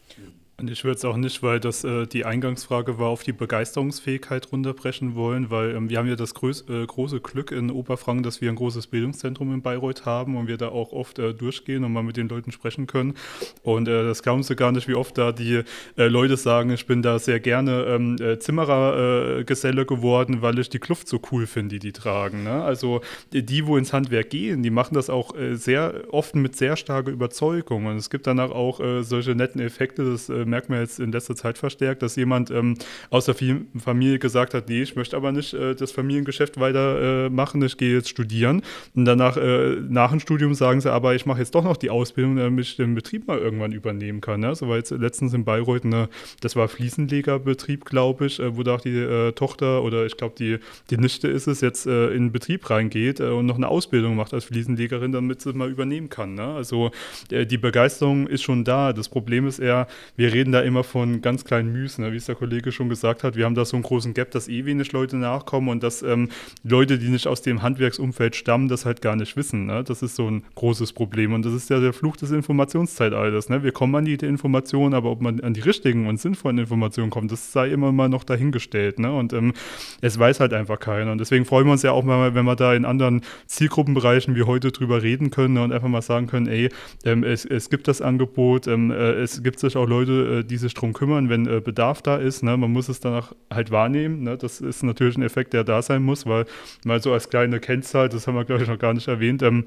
[0.58, 4.50] Und ich würde es auch nicht, weil das äh, die Eingangsfrage war, auf die Begeisterungsfähigkeit
[4.52, 8.40] runterbrechen wollen, weil ähm, wir haben ja das größ, äh, große Glück in Oberfranken, dass
[8.40, 11.92] wir ein großes Bildungszentrum in Bayreuth haben und wir da auch oft äh, durchgehen und
[11.92, 13.16] mal mit den Leuten sprechen können.
[13.64, 15.62] Und äh, das glauben sie gar nicht, wie oft da die
[15.98, 20.78] äh, Leute sagen, ich bin da sehr gerne ähm, äh, Zimmerergeselle geworden, weil ich die
[20.78, 22.44] Kluft so cool finde, die die tragen.
[22.44, 22.62] Ne?
[22.62, 27.10] Also die, wo ins Handwerk gehen, die machen das auch sehr oft mit sehr starker
[27.10, 27.86] Überzeugung.
[27.86, 31.58] Und es gibt danach auch solche netten Effekte, das merkt man jetzt in letzter Zeit
[31.58, 32.76] verstärkt, dass jemand ähm,
[33.10, 37.30] aus der Familie gesagt hat, nee, ich möchte aber nicht äh, das Familiengeschäft weiter äh,
[37.66, 38.62] ich gehe jetzt studieren.
[38.94, 41.90] Und danach, äh, nach dem Studium sagen sie, aber ich mache jetzt doch noch die
[41.90, 44.40] Ausbildung, damit ich den Betrieb mal irgendwann übernehmen kann.
[44.40, 44.54] Ne?
[44.54, 46.08] So war jetzt letztens in Bayreuth, eine,
[46.40, 50.34] das war Fliesenlegerbetrieb, glaube ich, äh, wo da auch die äh, Tochter oder ich glaube
[50.38, 50.58] die,
[50.90, 54.34] die Nichte ist es, jetzt äh, in den Betrieb reingeht und noch eine Ausbildung macht
[54.34, 56.34] als Fliesenlegerin, damit sie mal übernehmen kann.
[56.34, 56.44] Ne?
[56.44, 56.90] Also
[57.30, 58.92] die Begeisterung ist schon da.
[58.92, 62.12] Das Problem ist eher, wir reden da immer von ganz kleinen Mühen, ne?
[62.12, 63.36] wie es der Kollege schon gesagt hat.
[63.36, 66.28] Wir haben da so einen großen Gap, dass eh wenig Leute nachkommen und dass ähm,
[66.62, 69.66] Leute, die nicht aus dem Handwerksumfeld stammen, das halt gar nicht wissen.
[69.66, 69.82] Ne?
[69.82, 73.48] Das ist so ein großes Problem und das ist ja der Fluch des Informationszeitalters.
[73.48, 73.62] Ne?
[73.62, 77.32] Wir kommen an die Informationen, aber ob man an die richtigen und sinnvollen Informationen kommt,
[77.32, 78.98] das sei immer mal noch dahingestellt.
[78.98, 79.12] Ne?
[79.12, 79.54] Und ähm,
[80.02, 81.12] es weiß halt einfach keiner.
[81.12, 84.42] Und deswegen freuen wir uns ja auch mal, wenn wir da in anderen Zielgruppenbereichen wie
[84.42, 85.62] heute drüber reden können ne?
[85.62, 86.68] und einfach mal sagen können, ey,
[87.04, 90.56] ähm, es, es gibt das Angebot, ähm, äh, es gibt sich auch Leute, äh, die
[90.56, 92.42] sich darum kümmern, wenn äh, Bedarf da ist.
[92.42, 92.56] Ne?
[92.56, 94.22] Man muss es danach halt wahrnehmen.
[94.22, 94.36] Ne?
[94.36, 96.46] Das ist natürlich ein Effekt, der da sein muss, weil
[96.84, 99.66] mal so als kleine Kennzahl, das haben wir glaube ich noch gar nicht erwähnt, ähm,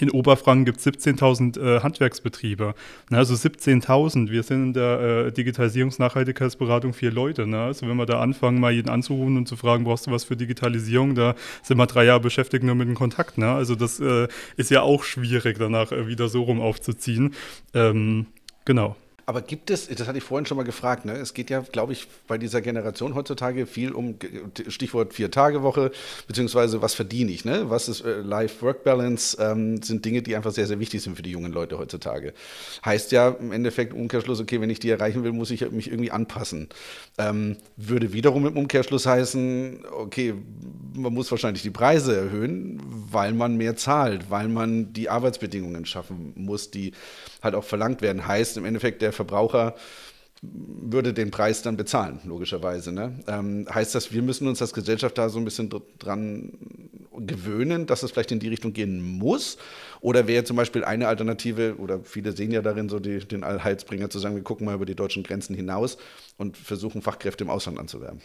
[0.00, 2.74] In Oberfranken gibt es 17.000 äh, Handwerksbetriebe.
[3.10, 4.30] Ne, also 17.000.
[4.30, 7.46] Wir sind in der äh, Digitalisierungs-Nachhaltigkeitsberatung vier Leute.
[7.46, 7.60] Ne?
[7.60, 10.36] Also wenn wir da anfangen, mal jeden anzurufen und zu fragen, brauchst du was für
[10.36, 13.38] Digitalisierung, da sind wir drei Jahre beschäftigt nur mit dem Kontakt.
[13.38, 13.50] Ne?
[13.50, 14.26] Also das äh,
[14.56, 17.34] ist ja auch schwierig, danach äh, wieder so rum aufzuziehen.
[17.72, 18.26] Ähm,
[18.64, 18.96] genau.
[19.26, 21.12] Aber gibt es, das hatte ich vorhin schon mal gefragt, ne?
[21.12, 24.16] es geht ja, glaube ich, bei dieser Generation heutzutage viel um
[24.68, 25.92] Stichwort Vier-Tage-Woche,
[26.26, 27.70] beziehungsweise was verdiene ich, ne?
[27.70, 31.30] was ist äh, Life-Work-Balance, ähm, sind Dinge, die einfach sehr, sehr wichtig sind für die
[31.30, 32.34] jungen Leute heutzutage.
[32.84, 36.10] Heißt ja im Endeffekt Umkehrschluss, okay, wenn ich die erreichen will, muss ich mich irgendwie
[36.10, 36.68] anpassen.
[37.18, 40.34] Ähm, würde wiederum im Umkehrschluss heißen, okay,
[40.94, 46.32] man muss wahrscheinlich die Preise erhöhen, weil man mehr zahlt, weil man die Arbeitsbedingungen schaffen
[46.36, 46.92] muss, die
[47.44, 48.26] halt auch verlangt werden.
[48.26, 49.74] Heißt im Endeffekt, der Verbraucher
[50.42, 52.92] würde den Preis dann bezahlen, logischerweise.
[52.92, 53.18] Ne?
[53.26, 56.52] Ähm, heißt das, wir müssen uns als Gesellschaft da so ein bisschen dran
[57.16, 59.56] gewöhnen, dass es vielleicht in die Richtung gehen muss?
[60.00, 64.10] Oder wäre zum Beispiel eine Alternative, oder viele sehen ja darin so die, den Allheilsbringer,
[64.10, 65.96] zu sagen, wir gucken mal über die deutschen Grenzen hinaus
[66.36, 68.20] und versuchen Fachkräfte im Ausland anzuwerben?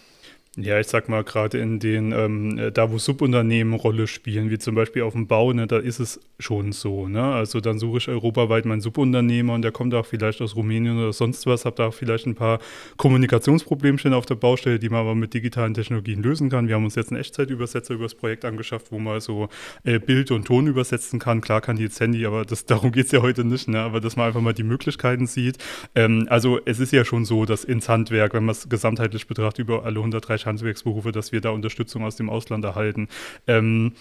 [0.57, 4.57] Ja, ich sag mal, gerade in den, ähm, äh, da wo Subunternehmen Rolle spielen, wie
[4.57, 7.07] zum Beispiel auf dem Bau, ne, da ist es schon so.
[7.07, 7.21] Ne?
[7.21, 11.13] Also dann suche ich europaweit meinen Subunternehmer und der kommt auch vielleicht aus Rumänien oder
[11.13, 12.59] sonst was, habe da vielleicht ein paar
[12.97, 16.67] Kommunikationsproblemchen auf der Baustelle, die man aber mit digitalen Technologien lösen kann.
[16.67, 19.49] Wir haben uns jetzt einen Echtzeitübersetzer über das Projekt angeschafft, wo man so
[19.83, 21.41] äh, Bild und Ton übersetzen kann.
[21.41, 23.81] Klar kann die jetzt Handy, aber das, darum geht es ja heute nicht, ne?
[23.81, 25.59] aber dass man einfach mal die Möglichkeiten sieht.
[25.93, 29.59] Ähm, also es ist ja schon so, dass ins Handwerk, wenn man es gesamtheitlich betrachtet,
[29.59, 33.07] über alle 130 Handwerksberufe, dass wir da Unterstützung aus dem Ausland erhalten.
[33.47, 33.93] Ähm,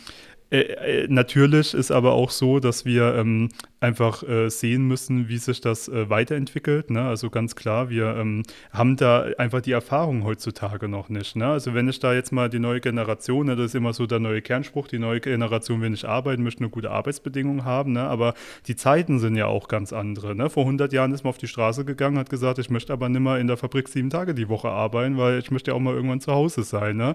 [0.50, 3.50] äh, äh, natürlich ist aber auch so, dass wir ähm,
[3.80, 6.90] einfach äh, sehen müssen, wie sich das äh, weiterentwickelt.
[6.90, 7.02] Ne?
[7.02, 11.36] Also ganz klar, wir ähm, haben da einfach die Erfahrung heutzutage noch nicht.
[11.36, 11.46] Ne?
[11.46, 14.18] Also wenn ich da jetzt mal die neue Generation, ne, das ist immer so der
[14.18, 18.02] neue Kernspruch, die neue Generation will nicht arbeiten, möchte eine gute Arbeitsbedingung haben, ne?
[18.02, 18.34] aber
[18.66, 20.34] die Zeiten sind ja auch ganz andere.
[20.34, 20.50] Ne?
[20.50, 23.20] Vor 100 Jahren ist man auf die Straße gegangen, hat gesagt, ich möchte aber nicht
[23.20, 25.94] mehr in der Fabrik sieben Tage die Woche arbeiten, weil ich möchte ja auch mal
[25.94, 26.96] irgendwann zu Hause sein.
[26.96, 27.14] Ne?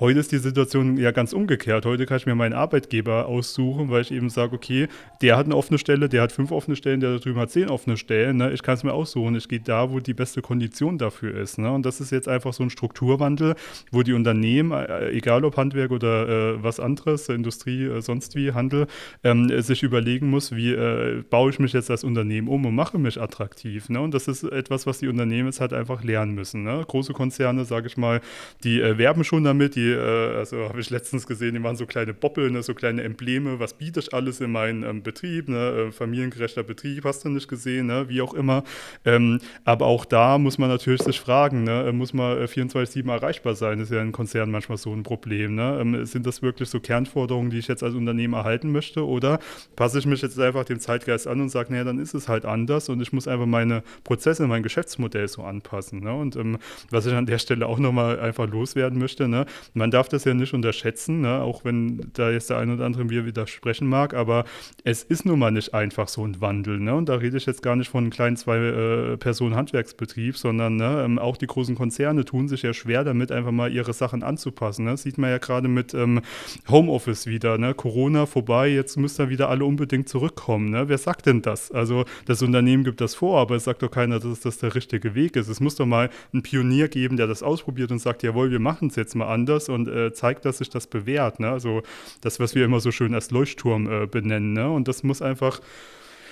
[0.00, 1.84] Heute ist die Situation ja ganz umgekehrt.
[1.84, 4.88] Heute kann ich mir meinen Arbeitgeber aussuchen, weil ich eben sage, okay,
[5.20, 7.50] der hat eine offene Stelle, Stelle, der hat fünf offene Stellen, der da drüben hat
[7.50, 8.36] zehn offene Stellen.
[8.36, 8.52] Ne?
[8.52, 9.34] Ich kann es mir aussuchen.
[9.34, 11.58] Ich gehe da, wo die beste Kondition dafür ist.
[11.58, 11.70] Ne?
[11.70, 13.56] Und das ist jetzt einfach so ein Strukturwandel,
[13.90, 18.52] wo die Unternehmen, äh, egal ob Handwerk oder äh, was anderes, Industrie, äh, sonst wie,
[18.52, 18.86] Handel,
[19.24, 22.98] ähm, sich überlegen muss, wie äh, baue ich mich jetzt als Unternehmen um und mache
[22.98, 23.88] mich attraktiv.
[23.88, 24.00] Ne?
[24.00, 26.62] Und das ist etwas, was die Unternehmen jetzt halt einfach lernen müssen.
[26.62, 26.84] Ne?
[26.86, 28.20] Große Konzerne, sage ich mal,
[28.62, 29.74] die äh, werben schon damit.
[29.74, 32.62] Die, äh, also habe ich letztens gesehen, die machen so kleine Boppel, ne?
[32.62, 33.58] so kleine Embleme.
[33.58, 35.48] Was biete ich alles in meinem ähm, Betrieb?
[35.48, 35.87] Ne?
[35.92, 38.08] Familiengerechter Betrieb, hast du nicht gesehen, ne?
[38.08, 38.64] wie auch immer.
[39.04, 41.90] Ähm, aber auch da muss man natürlich sich fragen, ne?
[41.92, 43.78] muss man 24-7 äh, erreichbar sein?
[43.78, 45.54] Das ist ja in Konzernen manchmal so ein Problem.
[45.54, 45.78] Ne?
[45.80, 49.06] Ähm, sind das wirklich so Kernforderungen, die ich jetzt als Unternehmen erhalten möchte?
[49.06, 49.38] Oder
[49.76, 52.44] passe ich mich jetzt einfach dem Zeitgeist an und sage, naja, dann ist es halt
[52.44, 56.00] anders und ich muss einfach meine Prozesse, mein Geschäftsmodell so anpassen.
[56.00, 56.12] Ne?
[56.12, 56.58] Und ähm,
[56.90, 59.46] was ich an der Stelle auch nochmal einfach loswerden möchte, ne?
[59.74, 61.40] man darf das ja nicht unterschätzen, ne?
[61.40, 64.44] auch wenn da jetzt der eine oder andere mir widersprechen mag, aber
[64.84, 66.78] es ist nun mal nicht einfach so ein Wandel.
[66.78, 66.94] Ne?
[66.94, 71.18] Und da rede ich jetzt gar nicht von einem kleinen Zwei-Personen-Handwerksbetrieb, äh, sondern ne, ähm,
[71.18, 74.84] auch die großen Konzerne tun sich ja schwer damit, einfach mal ihre Sachen anzupassen.
[74.84, 74.92] Ne?
[74.92, 76.20] Das sieht man ja gerade mit ähm,
[76.68, 77.58] Homeoffice wieder.
[77.58, 77.74] Ne?
[77.74, 80.70] Corona vorbei, jetzt müssen da wieder alle unbedingt zurückkommen.
[80.70, 80.88] Ne?
[80.88, 81.70] Wer sagt denn das?
[81.70, 85.14] Also das Unternehmen gibt das vor, aber es sagt doch keiner, dass das der richtige
[85.14, 85.48] Weg ist.
[85.48, 88.88] Es muss doch mal einen Pionier geben, der das ausprobiert und sagt, jawohl, wir machen
[88.88, 91.40] es jetzt mal anders und äh, zeigt, dass sich das bewährt.
[91.40, 91.48] Ne?
[91.48, 91.82] Also
[92.20, 94.52] das, was wir immer so schön als Leuchtturm äh, benennen.
[94.52, 94.70] Ne?
[94.70, 95.60] Und das muss einfach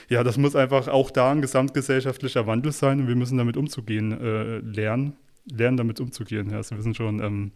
[0.08, 4.12] ja, das muss einfach auch da ein gesamtgesellschaftlicher Wandel sein und wir müssen damit umzugehen
[4.12, 5.16] äh, lernen
[5.52, 6.50] lernen, damit umzugehen.
[6.50, 7.52] Ja, wir sind schon, ähm,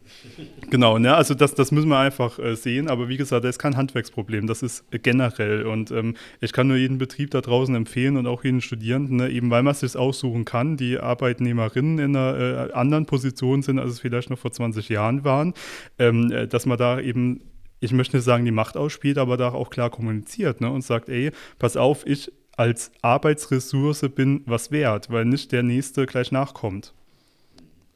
[0.70, 1.14] genau, ne?
[1.14, 4.46] also das, das müssen wir einfach äh, sehen, aber wie gesagt, das ist kein Handwerksproblem,
[4.46, 8.44] das ist generell und ähm, ich kann nur jeden Betrieb da draußen empfehlen und auch
[8.44, 9.30] jeden Studierenden, ne?
[9.30, 13.78] eben weil man es sich aussuchen kann, die Arbeitnehmerinnen in einer äh, anderen Position sind,
[13.78, 15.54] als es vielleicht noch vor 20 Jahren waren,
[15.98, 17.40] ähm, äh, dass man da eben
[17.80, 20.70] ich möchte nicht sagen, die Macht ausspielt, aber da auch klar kommuniziert ne?
[20.70, 26.04] und sagt, ey, pass auf, ich als Arbeitsressource bin was wert, weil nicht der Nächste
[26.04, 26.92] gleich nachkommt.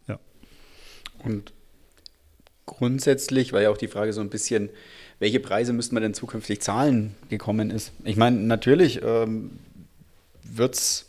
[0.09, 0.19] Ja.
[1.23, 1.53] Und
[2.65, 4.71] grundsätzlich, weil ja auch die Frage so ein bisschen,
[5.19, 7.93] welche Preise müssten wir denn zukünftig zahlen, gekommen ist.
[8.05, 9.59] Ich meine, natürlich ähm,
[10.45, 11.07] wird es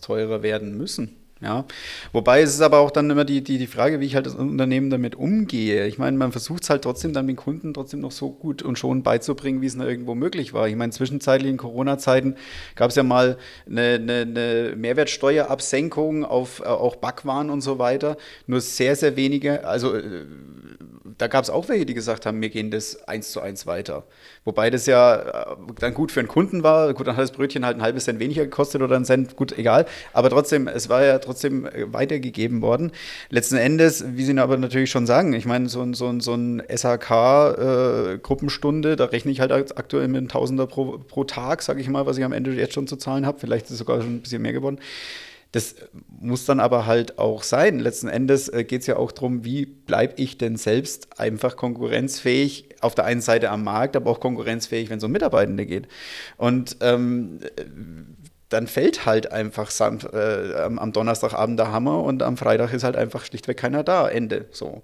[0.00, 1.16] teurer werden müssen.
[1.46, 1.64] Ja,
[2.12, 4.34] wobei es ist aber auch dann immer die, die, die Frage, wie ich halt das
[4.34, 5.86] Unternehmen damit umgehe.
[5.86, 8.80] Ich meine, man versucht es halt trotzdem dann den Kunden trotzdem noch so gut und
[8.80, 10.66] schon beizubringen, wie es noch irgendwo möglich war.
[10.66, 12.34] Ich meine, zwischenzeitlich in Corona-Zeiten
[12.74, 18.16] gab es ja mal eine, eine, eine Mehrwertsteuerabsenkung auf äh, auch Backwaren und so weiter.
[18.48, 20.24] Nur sehr, sehr wenige, also äh,
[21.18, 24.04] da gab es auch welche, die gesagt haben, wir gehen das eins zu eins weiter.
[24.44, 26.92] Wobei das ja äh, dann gut für den Kunden war.
[26.94, 29.56] Gut, dann hat das Brötchen halt ein halbes Cent weniger gekostet oder einen Cent, gut,
[29.58, 29.86] egal.
[30.12, 32.92] Aber trotzdem, es war ja trotzdem äh, weitergegeben worden.
[33.30, 38.92] Letzten Endes, wie Sie aber natürlich schon sagen, ich meine, so, so, so ein SHK-Gruppenstunde,
[38.92, 42.04] äh, da rechne ich halt aktuell mit einem Tausender pro, pro Tag, sage ich mal,
[42.06, 43.38] was ich am Ende jetzt schon zu zahlen habe.
[43.38, 44.78] Vielleicht ist es sogar schon ein bisschen mehr geworden.
[45.52, 45.76] Das
[46.08, 47.78] muss dann aber halt auch sein.
[47.78, 52.68] Letzten Endes äh, geht es ja auch darum, wie bleibe ich denn selbst einfach konkurrenzfähig
[52.80, 55.88] auf der einen Seite am Markt, aber auch konkurrenzfähig, wenn es um Mitarbeitende geht.
[56.36, 57.40] Und ähm,
[58.48, 62.96] dann fällt halt einfach Sam äh, am Donnerstagabend der Hammer und am Freitag ist halt
[62.96, 64.08] einfach schlichtweg keiner da.
[64.08, 64.46] Ende.
[64.52, 64.82] So.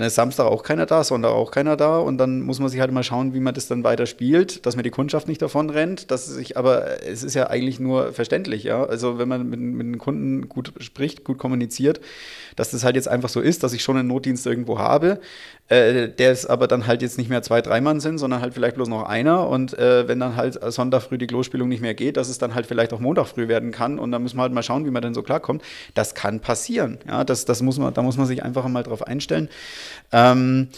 [0.00, 2.80] Dann ist Samstag auch keiner da, Sonntag auch keiner da und dann muss man sich
[2.80, 5.68] halt mal schauen, wie man das dann weiter spielt, dass mir die Kundschaft nicht davon
[5.68, 8.82] rennt, dass sich, aber es ist ja eigentlich nur verständlich, ja.
[8.82, 12.00] Also wenn man mit, mit den Kunden gut spricht, gut kommuniziert,
[12.56, 15.20] dass das halt jetzt einfach so ist, dass ich schon einen Notdienst irgendwo habe,
[15.68, 18.54] äh, der ist aber dann halt jetzt nicht mehr zwei, drei Mann sind, sondern halt
[18.54, 21.94] vielleicht bloß noch einer und äh, wenn dann halt Sonntag früh die Klospielung nicht mehr
[21.94, 24.42] geht, dass es dann halt vielleicht auch Montag früh werden kann und dann müssen wir
[24.42, 25.62] halt mal schauen, wie man dann so klarkommt.
[25.92, 29.06] Das kann passieren, ja, das, das muss man, da muss man sich einfach mal drauf
[29.06, 29.48] einstellen.
[30.12, 30.68] Ähm,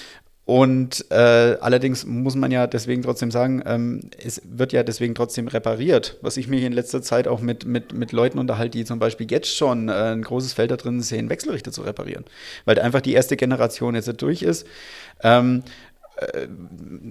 [0.45, 5.47] und äh, allerdings muss man ja deswegen trotzdem sagen, ähm, es wird ja deswegen trotzdem
[5.47, 6.19] repariert.
[6.21, 9.31] Was ich mich in letzter Zeit auch mit, mit, mit Leuten unterhalte, die zum Beispiel
[9.31, 12.25] jetzt schon äh, ein großes Feld da drin sehen, Wechselrichter zu reparieren.
[12.65, 14.67] Weil einfach die erste Generation jetzt durch ist.
[15.23, 15.92] Ähm, äh,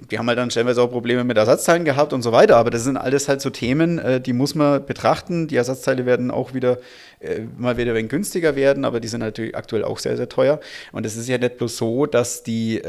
[0.09, 2.83] wir haben halt dann stellenweise auch Probleme mit Ersatzteilen gehabt und so weiter, aber das
[2.83, 5.47] sind alles halt so Themen, äh, die muss man betrachten.
[5.47, 6.77] Die Ersatzteile werden auch wieder
[7.19, 10.59] äh, mal wieder ein günstiger werden, aber die sind natürlich aktuell auch sehr, sehr teuer.
[10.91, 12.81] Und es ist ja nicht bloß so, dass die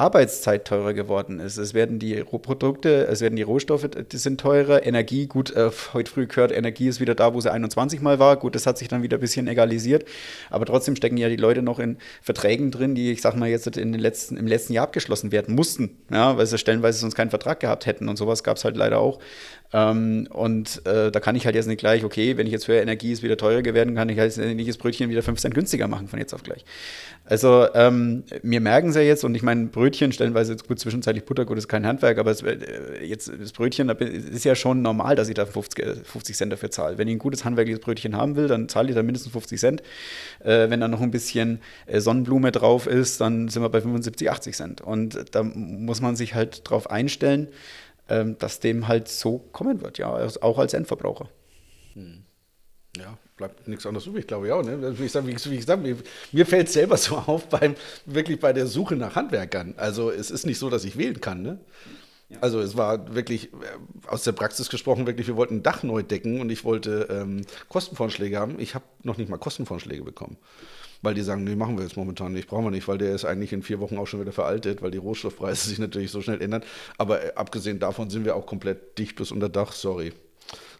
[0.00, 1.58] Arbeitszeit teurer geworden ist.
[1.58, 4.86] Es werden die Produkte, es werden die Rohstoffe, die sind teurer.
[4.86, 8.36] Energie, gut, äh, heute früh gehört, Energie ist wieder da, wo sie 21 Mal war.
[8.38, 10.06] Gut, das hat sich dann wieder ein bisschen egalisiert.
[10.48, 13.66] Aber trotzdem stecken ja die Leute noch in Verträgen drin, die, ich sag mal, jetzt
[13.76, 15.98] in den letzten, im letzten Jahr abgeschlossen werden mussten.
[16.10, 18.08] Ja, weil sie stellenweise sonst keinen Vertrag gehabt hätten.
[18.08, 19.18] Und sowas gab es halt leider auch.
[19.72, 22.82] Ähm, und äh, da kann ich halt jetzt nicht gleich, okay, wenn ich jetzt höre,
[22.82, 25.86] Energie ist wieder teurer geworden, kann ich halt nicht das Brötchen wieder 5 Cent günstiger
[25.86, 26.64] machen von jetzt auf gleich.
[27.24, 31.56] Also ähm, wir merken es ja jetzt und ich meine, Brötchen stellenweise gut zwischenzeitlich Buttergut
[31.56, 35.28] ist kein Handwerk, aber es, äh, jetzt das Brötchen da ist ja schon normal, dass
[35.28, 36.98] ich da 50, 50 Cent dafür zahle.
[36.98, 39.82] Wenn ich ein gutes handwerkliches Brötchen haben will, dann zahle ich da mindestens 50 Cent.
[40.40, 44.28] Äh, wenn da noch ein bisschen äh, Sonnenblume drauf ist, dann sind wir bei 75,
[44.28, 44.80] 80 Cent.
[44.80, 47.46] Und da muss man sich halt drauf einstellen
[48.10, 51.30] ähm, dass dem halt so kommen wird, ja, auch als Endverbraucher.
[51.94, 52.24] Hm.
[52.96, 54.64] Ja, bleibt nichts anderes übrig, glaube ich auch.
[54.64, 54.98] Ne?
[54.98, 55.96] Wie ich sage, wie ich sag, mir,
[56.32, 59.74] mir fällt es selber so auf beim wirklich bei der Suche nach Handwerkern.
[59.76, 61.42] Also es ist nicht so, dass ich wählen kann.
[61.42, 61.60] Ne?
[62.28, 62.38] Ja.
[62.40, 66.02] Also es war wirklich äh, aus der Praxis gesprochen, wirklich, wir wollten ein Dach neu
[66.02, 68.58] decken und ich wollte ähm, Kostenvorschläge haben.
[68.58, 70.36] Ich habe noch nicht mal Kostenvorschläge bekommen
[71.02, 73.24] weil die sagen, nee, machen wir jetzt momentan nicht, brauchen wir nicht, weil der ist
[73.24, 76.40] eigentlich in vier Wochen auch schon wieder veraltet, weil die Rohstoffpreise sich natürlich so schnell
[76.42, 76.62] ändern.
[76.98, 80.12] Aber äh, abgesehen davon sind wir auch komplett dicht bis unter Dach, sorry.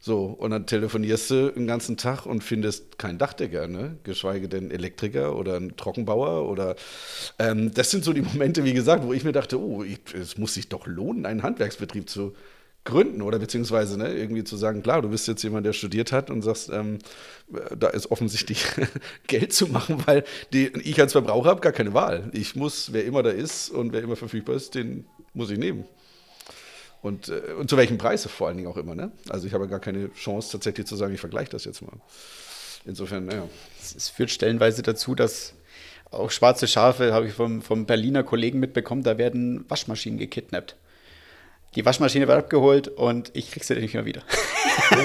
[0.03, 3.99] So, und dann telefonierst du den ganzen Tag und findest keinen Dachdecker, ne?
[4.03, 6.75] geschweige denn Elektriker oder einen Trockenbauer oder
[7.39, 10.55] ähm, das sind so die Momente, wie gesagt, wo ich mir dachte, oh, es muss
[10.55, 12.35] sich doch lohnen, einen Handwerksbetrieb zu
[12.91, 16.31] gründen oder beziehungsweise ne, irgendwie zu sagen, klar, du bist jetzt jemand, der studiert hat
[16.31, 16.99] und sagst, ähm,
[17.79, 18.65] da ist offensichtlich
[19.27, 22.31] Geld zu machen, weil die, ich als Verbraucher habe gar keine Wahl.
[22.33, 25.85] Ich muss, wer immer da ist und wer immer verfügbar ist, den muss ich nehmen.
[27.03, 28.95] Und, äh, und zu welchem Preis vor allen Dingen auch immer.
[28.95, 29.11] Ne?
[29.29, 31.97] Also ich habe gar keine Chance tatsächlich zu sagen, ich vergleiche das jetzt mal.
[32.85, 33.49] Insofern, naja.
[33.81, 35.55] Es führt stellenweise dazu, dass
[36.11, 40.77] auch schwarze Schafe, habe ich vom, vom Berliner Kollegen mitbekommen, da werden Waschmaschinen gekidnappt.
[41.77, 44.23] Die Waschmaschine wird abgeholt und ich krieg sie nicht mehr wieder.
[44.93, 44.97] Oh.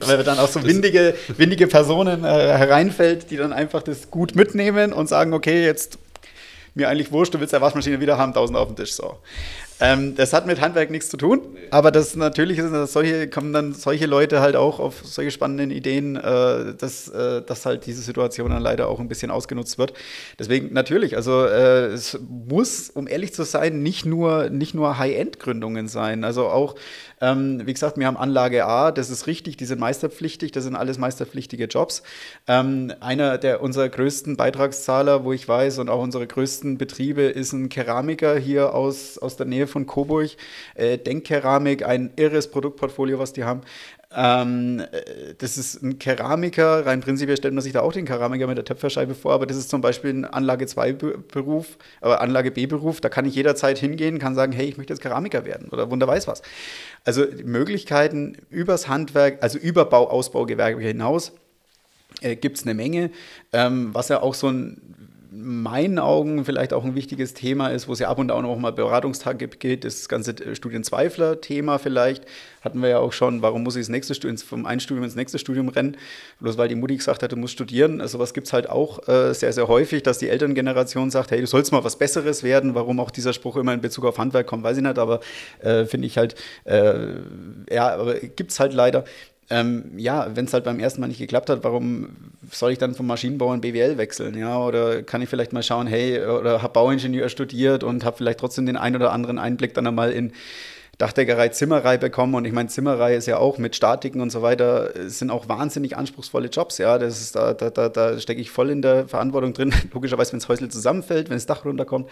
[0.06, 4.92] Weil dann auch so windige, windige Personen äh, hereinfällt, die dann einfach das gut mitnehmen
[4.92, 5.98] und sagen, okay, jetzt
[6.74, 8.92] mir eigentlich wurscht, du willst der Waschmaschine wieder haben, 1000 auf den Tisch.
[8.94, 9.18] So.
[9.80, 13.52] Ähm, das hat mit Handwerk nichts zu tun, aber das natürlich ist, dass solche, kommen
[13.52, 18.02] dann solche Leute halt auch auf solche spannenden Ideen, äh, dass, äh, dass halt diese
[18.02, 19.92] Situation dann leider auch ein bisschen ausgenutzt wird.
[20.36, 25.86] Deswegen natürlich, also äh, es muss, um ehrlich zu sein, nicht nur, nicht nur High-End-Gründungen
[25.86, 26.24] sein.
[26.24, 26.74] Also auch,
[27.20, 30.74] ähm, wie gesagt, wir haben Anlage A, das ist richtig, die sind meisterpflichtig, das sind
[30.74, 32.02] alles meisterpflichtige Jobs.
[32.48, 37.52] Ähm, einer der unserer größten Beitragszahler, wo ich weiß, und auch unsere größten Betriebe, ist
[37.52, 40.30] ein Keramiker hier aus, aus der Nähe von Coburg.
[40.74, 43.62] Äh, Denkkeramik, ein irres Produktportfolio, was die haben.
[44.14, 48.46] Ähm, äh, das ist ein Keramiker, rein prinzipiell stellt man sich da auch den Keramiker
[48.46, 52.50] mit der Töpferscheibe vor, aber das ist zum Beispiel ein Anlage 2 Beruf, aber Anlage
[52.50, 55.68] B Beruf, da kann ich jederzeit hingehen, kann sagen, hey, ich möchte jetzt Keramiker werden
[55.68, 56.40] oder wunder weiß was.
[57.04, 61.32] Also Möglichkeiten übers Handwerk, also über Bau, Ausbaugewerbe hinaus
[62.22, 63.10] äh, gibt es eine Menge,
[63.52, 64.97] ähm, was ja auch so ein in
[65.30, 68.58] meinen Augen vielleicht auch ein wichtiges Thema ist, wo es ja ab und an auch
[68.58, 72.24] mal Beratungstage gibt, das ganze Studienzweifler-Thema vielleicht.
[72.62, 75.16] Hatten wir ja auch schon, warum muss ich das nächste Studium, vom einen Studium ins
[75.16, 75.96] nächste Studium rennen?
[76.40, 78.00] Bloß weil die Mutti gesagt hat, du musst studieren.
[78.00, 81.40] Also was gibt es halt auch äh, sehr, sehr häufig, dass die Elterngeneration sagt, hey,
[81.40, 82.74] du sollst mal was Besseres werden.
[82.74, 85.20] Warum auch dieser Spruch immer in Bezug auf Handwerk kommt, weiß ich nicht, aber
[85.60, 87.16] äh, finde ich halt, äh,
[87.70, 89.04] ja, gibt es halt leider.
[89.50, 92.94] Ähm, ja, wenn es halt beim ersten Mal nicht geklappt hat, warum soll ich dann
[92.94, 94.36] vom Maschinenbau in BWL wechseln?
[94.36, 98.40] Ja, oder kann ich vielleicht mal schauen, hey, oder habe Bauingenieur studiert und habe vielleicht
[98.40, 100.32] trotzdem den einen oder anderen Einblick dann einmal in
[100.98, 102.34] Dachdeckerei, Zimmerei bekommen.
[102.34, 105.96] Und ich meine, Zimmerei ist ja auch mit Statiken und so weiter, sind auch wahnsinnig
[105.96, 106.78] anspruchsvolle Jobs.
[106.78, 109.72] Ja, das ist, da, da, da, da stecke ich voll in der Verantwortung drin.
[109.94, 112.10] Logischerweise, wenn das Häusle zusammenfällt, wenn das Dach runterkommt.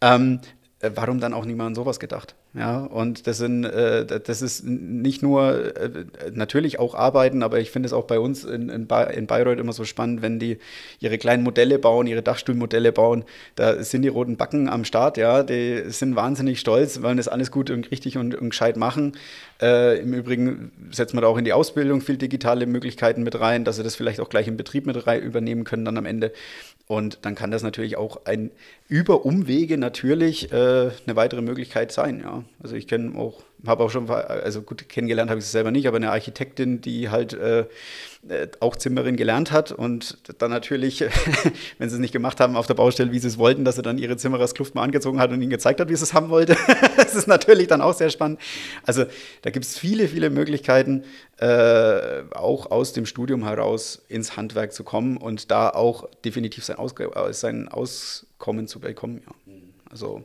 [0.00, 2.34] Ähm, äh, warum dann auch niemand an sowas gedacht?
[2.52, 7.70] Ja, und das sind, äh, das ist nicht nur äh, natürlich auch Arbeiten, aber ich
[7.70, 10.58] finde es auch bei uns in, in, ba in, Bayreuth immer so spannend, wenn die
[11.00, 13.24] ihre kleinen Modelle bauen, ihre Dachstuhlmodelle bauen,
[13.56, 17.50] da sind die roten Backen am Start, ja, die sind wahnsinnig stolz, wollen das alles
[17.50, 19.12] gut und richtig und, und gescheit machen.
[19.60, 23.64] Äh, Im Übrigen setzt man da auch in die Ausbildung viel digitale Möglichkeiten mit rein,
[23.64, 26.32] dass sie das vielleicht auch gleich im Betrieb mit rein übernehmen können dann am Ende.
[26.86, 28.50] Und dann kann das natürlich auch ein
[28.88, 32.44] über Umwege natürlich äh, eine weitere Möglichkeit sein, ja.
[32.62, 35.86] Also ich kenne auch, habe auch schon, also gut, kennengelernt habe ich es selber nicht,
[35.86, 37.66] aber eine Architektin, die halt äh,
[38.28, 41.00] äh auch Zimmerin gelernt hat und dann natürlich,
[41.78, 43.82] wenn sie es nicht gemacht haben auf der Baustelle, wie sie es wollten, dass sie
[43.82, 46.56] dann ihre Zimmererskluft mal angezogen hat und ihnen gezeigt hat, wie sie es haben wollte.
[46.96, 48.40] das ist natürlich dann auch sehr spannend.
[48.84, 49.04] Also
[49.42, 51.04] da gibt es viele, viele Möglichkeiten,
[51.38, 56.76] äh, auch aus dem Studium heraus ins Handwerk zu kommen und da auch definitiv sein,
[56.76, 59.22] Ausg sein Auskommen zu bekommen.
[59.26, 59.52] Ja.
[59.90, 60.24] Also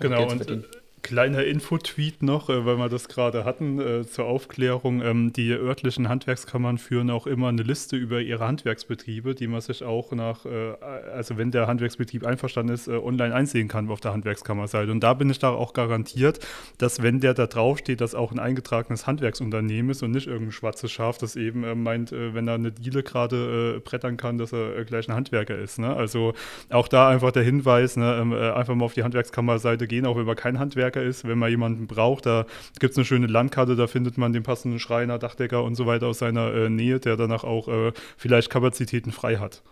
[0.00, 0.62] genau, und äh,
[1.06, 5.02] Kleiner Infotweet noch, äh, weil wir das gerade hatten, äh, zur Aufklärung.
[5.02, 9.84] Ähm, die örtlichen Handwerkskammern führen auch immer eine Liste über ihre Handwerksbetriebe, die man sich
[9.84, 10.72] auch nach, äh,
[11.14, 14.90] also wenn der Handwerksbetrieb einverstanden ist, online einsehen kann auf der Handwerkskammerseite.
[14.90, 16.40] Und da bin ich da auch garantiert,
[16.78, 20.90] dass wenn der da draufsteht, dass auch ein eingetragenes Handwerksunternehmen ist und nicht irgendein schwarzes
[20.90, 25.14] Schaf, das eben meint, wenn er eine Diele gerade brettern kann, dass er gleich ein
[25.14, 25.78] Handwerker ist.
[25.78, 25.94] Ne?
[25.94, 26.34] Also
[26.70, 28.18] auch da einfach der Hinweis, ne?
[28.20, 31.38] Ähm, einfach mal auf die Handwerkskammerseite gehen, auch wenn man kein Handwerker Handwerker ist, wenn
[31.38, 32.26] man jemanden braucht.
[32.26, 32.46] Da
[32.78, 36.06] gibt es eine schöne Landkarte, da findet man den passenden Schreiner, Dachdecker und so weiter
[36.06, 39.62] aus seiner äh, Nähe, der danach auch äh, vielleicht Kapazitäten frei hat.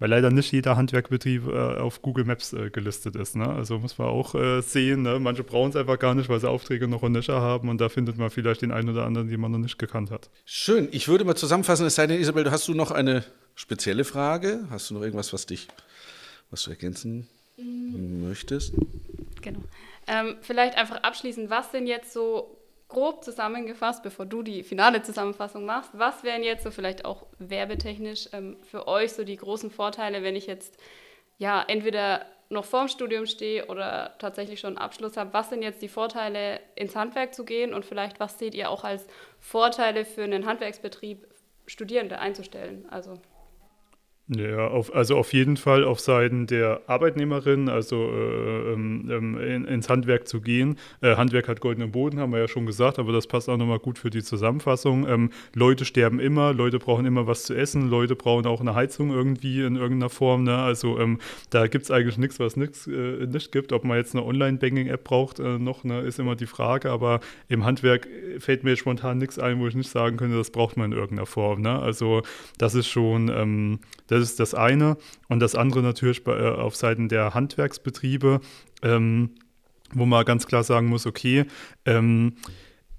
[0.00, 3.36] Weil leider nicht jeder Handwerkbetrieb äh, auf Google Maps äh, gelistet ist.
[3.36, 3.48] Ne?
[3.48, 5.18] Also muss man auch äh, sehen, ne?
[5.20, 7.88] manche brauchen es einfach gar nicht, weil sie Aufträge noch in Nische haben und da
[7.88, 10.30] findet man vielleicht den einen oder anderen, den man noch nicht gekannt hat.
[10.44, 14.64] Schön, ich würde mal zusammenfassen, es sei denn, Isabel, hast du noch eine spezielle Frage?
[14.68, 15.68] Hast du noch irgendwas, was dich,
[16.50, 18.28] was du ergänzen mhm.
[18.28, 18.74] möchtest?
[19.44, 19.62] Genau.
[20.06, 25.64] Ähm, vielleicht einfach abschließend, was sind jetzt so grob zusammengefasst, bevor du die finale Zusammenfassung
[25.64, 30.22] machst, was wären jetzt so vielleicht auch werbetechnisch ähm, für euch so die großen Vorteile,
[30.22, 30.78] wenn ich jetzt
[31.38, 35.82] ja entweder noch vorm Studium stehe oder tatsächlich schon einen Abschluss habe, was sind jetzt
[35.82, 39.06] die Vorteile, ins Handwerk zu gehen und vielleicht was seht ihr auch als
[39.40, 41.26] Vorteile für einen Handwerksbetrieb,
[41.66, 42.86] Studierende einzustellen?
[42.90, 43.18] Also
[44.28, 49.64] ja, auf, also auf jeden Fall auf Seiten der Arbeitnehmerin, also äh, ähm, ähm, in,
[49.66, 50.78] ins Handwerk zu gehen.
[51.02, 53.80] Äh, Handwerk hat goldenen Boden, haben wir ja schon gesagt, aber das passt auch nochmal
[53.80, 55.06] gut für die Zusammenfassung.
[55.06, 59.10] Ähm, Leute sterben immer, Leute brauchen immer was zu essen, Leute brauchen auch eine Heizung
[59.10, 60.44] irgendwie in irgendeiner Form.
[60.44, 60.56] Ne?
[60.56, 61.18] Also ähm,
[61.50, 63.74] da gibt es eigentlich nichts, was nix, äh, nicht gibt.
[63.74, 66.90] Ob man jetzt eine Online-Banking-App braucht äh, noch, ne, ist immer die Frage.
[66.90, 68.08] Aber im Handwerk
[68.38, 71.26] fällt mir spontan nichts ein, wo ich nicht sagen könnte, das braucht man in irgendeiner
[71.26, 71.60] Form.
[71.60, 71.78] Ne?
[71.78, 72.22] Also
[72.56, 73.80] das ist schon ähm,
[74.14, 74.96] das ist das eine.
[75.28, 78.40] Und das andere natürlich bei, äh, auf Seiten der Handwerksbetriebe,
[78.82, 79.30] ähm,
[79.92, 81.44] wo man ganz klar sagen muss, okay,
[81.84, 82.36] ähm,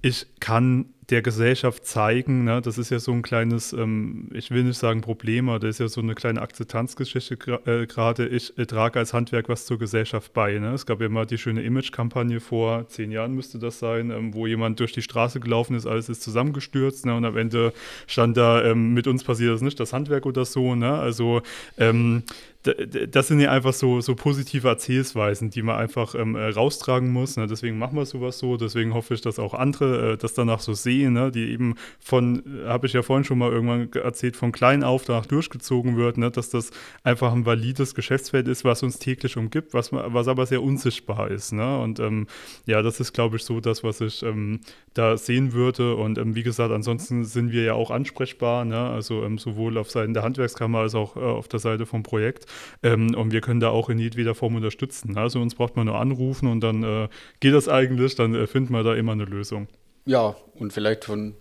[0.01, 2.45] ich kann der Gesellschaft zeigen.
[2.45, 2.61] Ne?
[2.61, 5.79] Das ist ja so ein kleines, ähm, ich will nicht sagen Problem, aber das ist
[5.79, 7.35] ja so eine kleine Akzeptanzgeschichte
[7.65, 8.27] äh, gerade.
[8.27, 10.57] Ich äh, trage als Handwerk was zur Gesellschaft bei.
[10.57, 10.73] Ne?
[10.73, 14.47] Es gab ja mal die schöne Image-Kampagne vor zehn Jahren müsste das sein, ähm, wo
[14.47, 17.15] jemand durch die Straße gelaufen ist, alles ist zusammengestürzt ne?
[17.15, 17.73] und am Ende
[18.07, 20.75] stand da, ähm, mit uns passiert das nicht, das Handwerk oder so.
[20.75, 20.91] Ne?
[20.91, 21.41] Also
[21.77, 22.23] ähm,
[22.65, 27.37] das sind ja einfach so, so positive Erzählsweisen, die man einfach ähm, äh, raustragen muss.
[27.37, 27.47] Ne?
[27.47, 28.57] Deswegen machen wir sowas so.
[28.57, 31.31] Deswegen hoffe ich, dass auch andere äh, das danach so sehen, ne?
[31.31, 35.05] die eben von, äh, habe ich ja vorhin schon mal irgendwann erzählt, von klein auf
[35.05, 36.31] danach durchgezogen wird, ne?
[36.31, 36.71] dass das
[37.03, 41.53] einfach ein valides Geschäftsfeld ist, was uns täglich umgibt, was, was aber sehr unsichtbar ist.
[41.53, 41.79] Ne?
[41.79, 42.27] Und ähm,
[42.65, 44.61] ja, das ist, glaube ich, so das, was ich ähm,
[44.95, 45.95] da sehen würde.
[45.95, 48.89] Und ähm, wie gesagt, ansonsten sind wir ja auch ansprechbar, ne?
[48.89, 52.47] also ähm, sowohl auf Seiten der Handwerkskammer als auch äh, auf der Seite vom Projekt.
[52.83, 55.17] Ähm, und wir können da auch in jedweder Form unterstützen.
[55.17, 57.07] Also uns braucht man nur anrufen und dann äh,
[57.39, 59.67] geht das eigentlich, dann äh, finden wir da immer eine Lösung.
[60.05, 61.35] Ja, und vielleicht von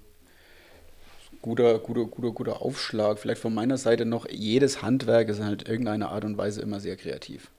[1.43, 3.19] guter, guter, guter, guter Aufschlag.
[3.19, 6.81] Vielleicht von meiner Seite noch, jedes Handwerk ist halt in irgendeiner Art und Weise immer
[6.81, 7.51] sehr kreativ.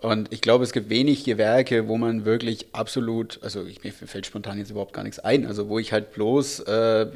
[0.00, 4.26] Und ich glaube, es gibt wenig Gewerke, wo man wirklich absolut, also ich, mir fällt
[4.26, 7.06] spontan jetzt überhaupt gar nichts ein, also wo ich halt bloß äh,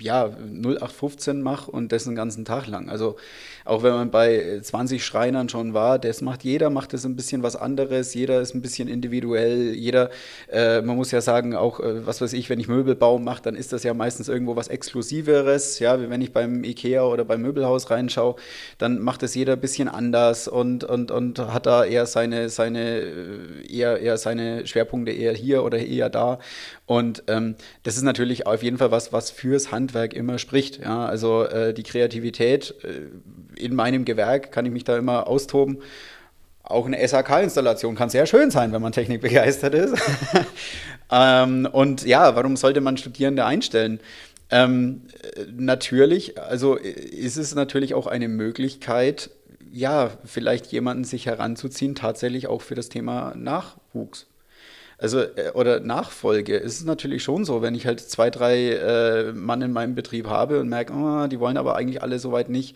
[0.00, 2.88] ja, 0815 mache und das den ganzen Tag lang.
[2.88, 3.16] Also
[3.64, 7.42] auch wenn man bei 20 Schreinern schon war, das macht jeder, macht das ein bisschen
[7.42, 10.10] was anderes, jeder ist ein bisschen individuell, jeder,
[10.50, 13.54] äh, man muss ja sagen, auch, äh, was weiß ich, wenn ich Möbelbau mache, dann
[13.54, 17.90] ist das ja meistens irgendwo was Exklusiveres, ja, wenn ich beim Ikea oder beim Möbelhaus
[17.90, 18.36] reinschaue,
[18.78, 23.00] dann macht das jeder ein bisschen anders und, und, und hat da eher seine, seine,
[23.00, 26.38] äh, eher, eher seine Schwerpunkte eher hier oder eher da
[26.86, 30.80] und ähm, das ist natürlich auf jeden Fall was, was fürs Handwerk immer spricht.
[30.80, 31.06] Ja?
[31.06, 35.78] Also äh, die Kreativität äh, in meinem Gewerk kann ich mich da immer austoben.
[36.62, 39.94] Auch eine SAK-Installation kann sehr schön sein, wenn man technikbegeistert ist.
[41.12, 44.00] ähm, und ja, warum sollte man Studierende einstellen?
[44.50, 45.02] Ähm,
[45.56, 49.30] natürlich, also ist es natürlich auch eine Möglichkeit,
[49.74, 54.26] ja, vielleicht jemanden sich heranzuziehen, tatsächlich auch für das Thema Nachwuchs.
[55.04, 56.58] Also, äh, oder Nachfolge.
[56.58, 60.28] Es ist natürlich schon so, wenn ich halt zwei, drei äh, Mann in meinem Betrieb
[60.28, 62.74] habe und merke, oh, die wollen aber eigentlich alle soweit nicht,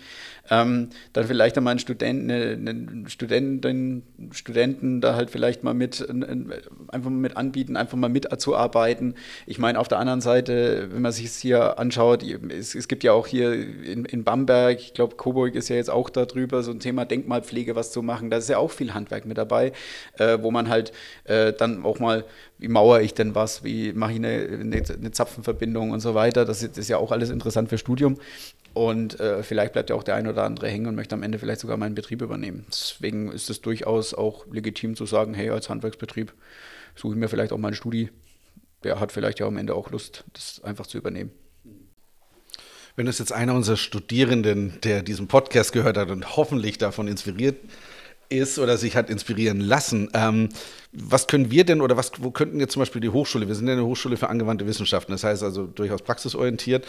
[0.51, 4.03] ähm, dann vielleicht einmal einen Studenten, einen Studentin,
[4.33, 6.07] Studenten da halt vielleicht mal mit,
[6.89, 9.15] einfach mal mit anbieten, einfach mal mitzuarbeiten.
[9.47, 13.05] Ich meine, auf der anderen Seite, wenn man sich es hier anschaut, es, es, gibt
[13.05, 16.73] ja auch hier in, in Bamberg, ich glaube, Coburg ist ja jetzt auch darüber, so
[16.73, 18.29] ein Thema Denkmalpflege was zu machen.
[18.29, 19.73] Da ist ja auch viel Handwerk mit dabei,
[20.19, 20.93] äh, wo man halt
[21.25, 22.18] äh, dann auch mal
[22.59, 26.45] wie mauere ich denn was, wie mache ich eine, eine, Zapfenverbindung und so weiter.
[26.45, 28.19] Das ist ja auch alles interessant für Studium.
[28.75, 31.39] Und äh, vielleicht bleibt ja auch der ein oder andere hängen und möchte am Ende
[31.39, 32.67] vielleicht sogar meinen Betrieb übernehmen.
[32.69, 36.33] Deswegen ist es durchaus auch legitim zu sagen, hey, als Handwerksbetrieb
[36.95, 38.11] suche ich mir vielleicht auch mal einen Studi.
[38.85, 41.33] Der hat vielleicht ja am Ende auch Lust, das einfach zu übernehmen.
[42.95, 47.57] Wenn es jetzt einer unserer Studierenden, der diesen Podcast gehört hat und hoffentlich davon inspiriert
[48.29, 50.11] ist oder sich hat inspirieren lassen.
[50.15, 50.51] Ähm,
[50.93, 53.67] was können wir denn oder was, wo könnten jetzt zum Beispiel die Hochschule, wir sind
[53.67, 56.87] ja eine Hochschule für angewandte Wissenschaften, das heißt also durchaus praxisorientiert,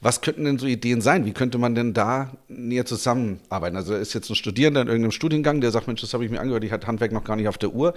[0.00, 1.26] was könnten denn so Ideen sein?
[1.26, 3.76] Wie könnte man denn da näher zusammenarbeiten?
[3.76, 6.40] Also ist jetzt ein Studierender in irgendeinem Studiengang, der sagt, Mensch, das habe ich mir
[6.40, 7.92] angehört, ich hatte Handwerk noch gar nicht auf der Uhr,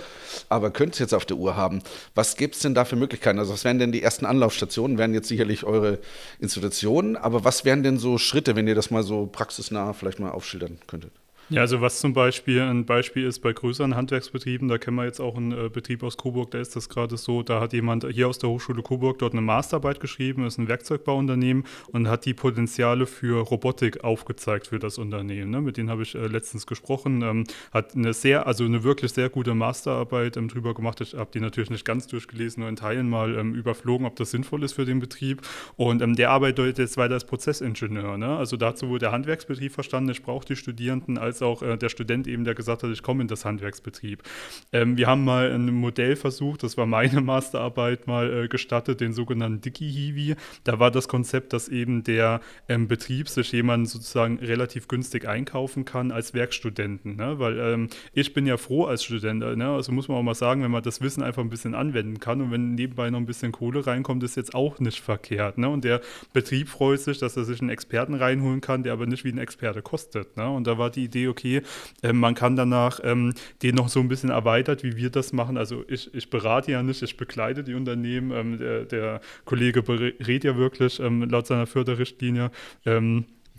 [0.49, 1.81] aber könnte es jetzt auf der Uhr haben.
[2.15, 3.39] Was gibt es denn da für Möglichkeiten?
[3.39, 4.97] Also was wären denn die ersten Anlaufstationen?
[4.97, 5.99] Wären jetzt sicherlich eure
[6.39, 10.31] Institutionen, aber was wären denn so Schritte, wenn ihr das mal so praxisnah vielleicht mal
[10.31, 11.11] aufschildern könntet?
[11.49, 15.19] Ja, also was zum Beispiel ein Beispiel ist bei größeren Handwerksbetrieben, da kennen wir jetzt
[15.19, 18.27] auch einen äh, Betrieb aus Coburg, da ist das gerade so, da hat jemand hier
[18.27, 23.05] aus der Hochschule Coburg dort eine Masterarbeit geschrieben, ist ein Werkzeugbauunternehmen und hat die Potenziale
[23.05, 25.51] für Robotik aufgezeigt für das Unternehmen.
[25.51, 25.61] Ne?
[25.61, 29.29] Mit denen habe ich äh, letztens gesprochen, ähm, hat eine sehr, also eine wirklich sehr
[29.29, 30.99] gute Masterarbeit ähm, drüber gemacht.
[31.01, 34.31] Ich habe die natürlich nicht ganz durchgelesen, nur in Teilen mal ähm, überflogen, ob das
[34.31, 35.43] sinnvoll ist für den Betrieb.
[35.75, 38.17] Und ähm, der arbeitet jetzt weiter als Prozessingenieur.
[38.17, 38.35] Ne?
[38.35, 41.89] Also dazu wurde der Handwerksbetrieb verstanden, ich brauche die Studierenden als als auch äh, der
[41.89, 44.23] Student eben, der gesagt hat, ich komme in das Handwerksbetrieb.
[44.71, 49.13] Ähm, wir haben mal ein Modell versucht, das war meine Masterarbeit mal äh, gestattet, den
[49.13, 50.35] sogenannten Dicky-Hiwi.
[50.63, 55.85] Da war das Konzept, dass eben der ähm, Betrieb sich jemanden sozusagen relativ günstig einkaufen
[55.85, 57.17] kann als Werkstudenten.
[57.17, 57.39] Ne?
[57.39, 59.69] Weil ähm, ich bin ja froh als Student, äh, ne?
[59.69, 62.41] also muss man auch mal sagen, wenn man das Wissen einfach ein bisschen anwenden kann
[62.41, 65.57] und wenn nebenbei noch ein bisschen Kohle reinkommt, ist jetzt auch nicht verkehrt.
[65.57, 65.67] Ne?
[65.67, 66.01] Und der
[66.33, 69.37] Betrieb freut sich, dass er sich einen Experten reinholen kann, der aber nicht wie ein
[69.37, 70.37] Experte kostet.
[70.37, 70.49] Ne?
[70.49, 71.61] Und da war die Idee, okay,
[72.01, 75.57] äh, man kann danach ähm, den noch so ein bisschen erweitert, wie wir das machen.
[75.57, 78.31] Also ich, ich berate ja nicht, ich begleite die Unternehmen.
[78.31, 82.51] Ähm, der, der, Kollege berät ja wirklich ähm, laut seiner Förderrichtlinie.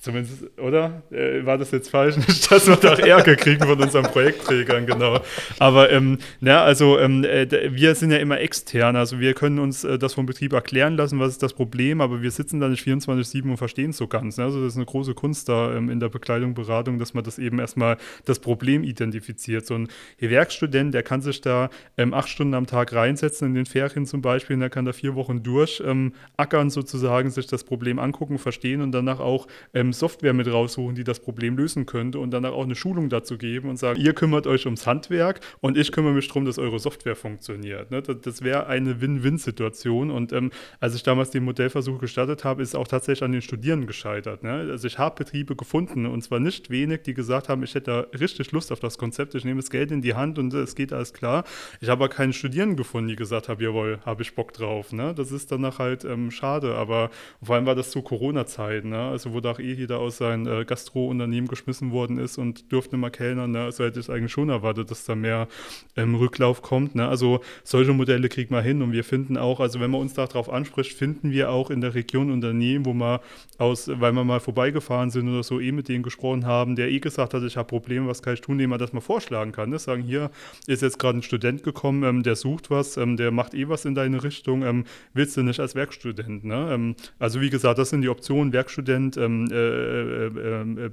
[0.07, 1.03] Zumindest, oder?
[1.11, 2.17] Äh, war das jetzt falsch?
[2.17, 5.19] Nicht, dass wir da Ärger kriegen von unseren Projektträgern, genau.
[5.59, 8.95] Aber, ähm, na, also, ähm, äh, wir sind ja immer extern.
[8.95, 12.23] Also, wir können uns äh, das vom Betrieb erklären lassen, was ist das Problem, aber
[12.23, 14.37] wir sitzen da nicht 24-7 und verstehen es so ganz.
[14.37, 14.45] Ne?
[14.45, 17.41] Also, das ist eine große Kunst da ähm, in der Bekleidung, Beratung, dass man das
[17.41, 17.97] eben erstmal
[18.27, 19.67] das Problem identifiziert.
[19.67, 19.89] So ein
[20.21, 24.23] Werkstudent, der kann sich da ähm, acht Stunden am Tag reinsetzen, in den Ferien zum
[24.23, 26.13] Beispiel, und der kann da vier Wochen durch ähm,
[26.69, 31.21] sozusagen, sich das Problem angucken, verstehen und danach auch ähm, Software mit raussuchen, die das
[31.21, 34.67] Problem lösen könnte und dann auch eine Schulung dazu geben und sagen, ihr kümmert euch
[34.67, 37.91] ums Handwerk und ich kümmere mich darum, dass eure Software funktioniert.
[37.91, 38.03] Ne?
[38.03, 42.71] Das, das wäre eine Win-Win-Situation und ähm, als ich damals den Modellversuch gestartet habe, ist
[42.71, 44.43] es auch tatsächlich an den Studierenden gescheitert.
[44.43, 44.69] Ne?
[44.71, 48.19] Also ich habe Betriebe gefunden und zwar nicht wenig, die gesagt haben, ich hätte da
[48.19, 50.93] richtig Lust auf das Konzept, ich nehme das Geld in die Hand und es geht
[50.93, 51.45] alles klar.
[51.81, 54.93] Ich habe aber keine Studierenden gefunden, die gesagt haben, jawohl, habe ich Bock drauf.
[54.93, 55.15] Ne?
[55.15, 57.11] Das ist danach halt ähm, schade, aber
[57.43, 59.09] vor allem war das zu Corona-Zeiten, ne?
[59.09, 62.97] also wo da eh hier da aus seinem äh, Gastro-Unternehmen geschmissen worden ist und durfte
[62.97, 63.53] mal kellnern.
[63.53, 63.61] Ne?
[63.61, 65.49] Also hätte ich eigentlich schon erwartet, dass da mehr
[65.97, 66.95] ähm, Rücklauf kommt.
[66.95, 67.07] Ne?
[67.07, 70.51] Also solche Modelle kriegt man hin und wir finden auch, also wenn man uns darauf
[70.51, 73.21] anspricht, finden wir auch in der Region Unternehmen, wo wir
[73.59, 77.01] aus, weil wir mal vorbeigefahren sind oder so, eh mit denen gesprochen haben, der eh
[77.01, 79.71] gesagt hat, ich habe Probleme, was kann ich tun, dem man das mal vorschlagen kann.
[79.71, 79.79] Ne?
[79.79, 80.31] Sagen, hier
[80.67, 83.85] ist jetzt gerade ein Student gekommen, ähm, der sucht was, ähm, der macht eh was
[83.85, 86.45] in deine Richtung, ähm, willst du nicht als Werkstudent?
[86.45, 86.71] Ne?
[86.73, 89.66] Ähm, also wie gesagt, das sind die Optionen, Werkstudent, ähm, äh, äh, äh,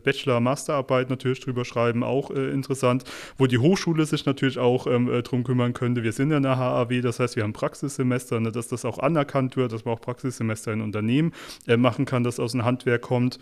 [0.04, 3.04] Bachelor, Masterarbeit natürlich drüber schreiben, auch äh, interessant,
[3.38, 6.04] wo die Hochschule sich natürlich auch ähm, äh, drum kümmern könnte.
[6.04, 9.56] Wir sind ja eine HAW, das heißt, wir haben Praxissemester, ne, dass das auch anerkannt
[9.56, 11.34] wird, dass man auch Praxissemester in Unternehmen
[11.68, 13.40] äh, machen kann, das aus dem Handwerk kommt.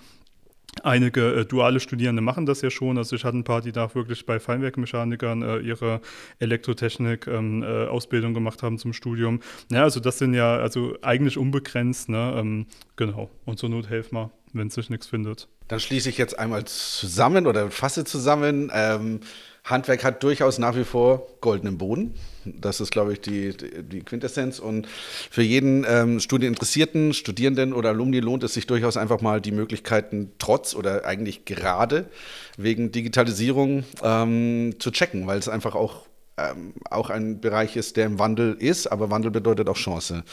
[0.84, 2.98] Einige äh, duale Studierende machen das ja schon.
[2.98, 6.00] Also ich hatte ein paar, die da wirklich bei Feinwerkmechanikern äh, ihre
[6.40, 9.42] Elektrotechnik-Ausbildung ähm, äh, gemacht haben zum Studium.
[9.70, 12.08] Ja, also das sind ja also eigentlich unbegrenzt.
[12.08, 12.36] Ne?
[12.38, 13.30] Ähm, genau.
[13.46, 15.47] Und zur Not helfen wir, wenn sich nichts findet.
[15.68, 18.72] Dann schließe ich jetzt einmal zusammen oder fasse zusammen.
[18.74, 19.22] Ähm,
[19.64, 22.16] Handwerk hat durchaus nach wie vor goldenen Boden.
[22.45, 24.58] Das ist, glaube ich, die, die Quintessenz.
[24.60, 24.88] Und
[25.30, 30.32] für jeden ähm, Studieninteressierten, Studierenden oder Alumni lohnt es sich durchaus einfach mal die Möglichkeiten
[30.39, 32.10] trotz oder eigentlich gerade
[32.58, 38.06] wegen Digitalisierung ähm, zu checken, weil es einfach auch ähm, auch ein Bereich ist, der
[38.06, 40.24] im Wandel ist, aber Wandel bedeutet auch Chance.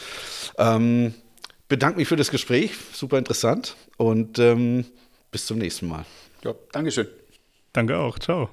[0.57, 1.13] Ähm,
[1.69, 4.85] bedanke mich für das Gespräch, super interessant und ähm,
[5.31, 6.05] bis zum nächsten Mal.
[6.43, 7.07] Ja, Dankeschön.
[7.71, 8.49] Danke auch, ciao.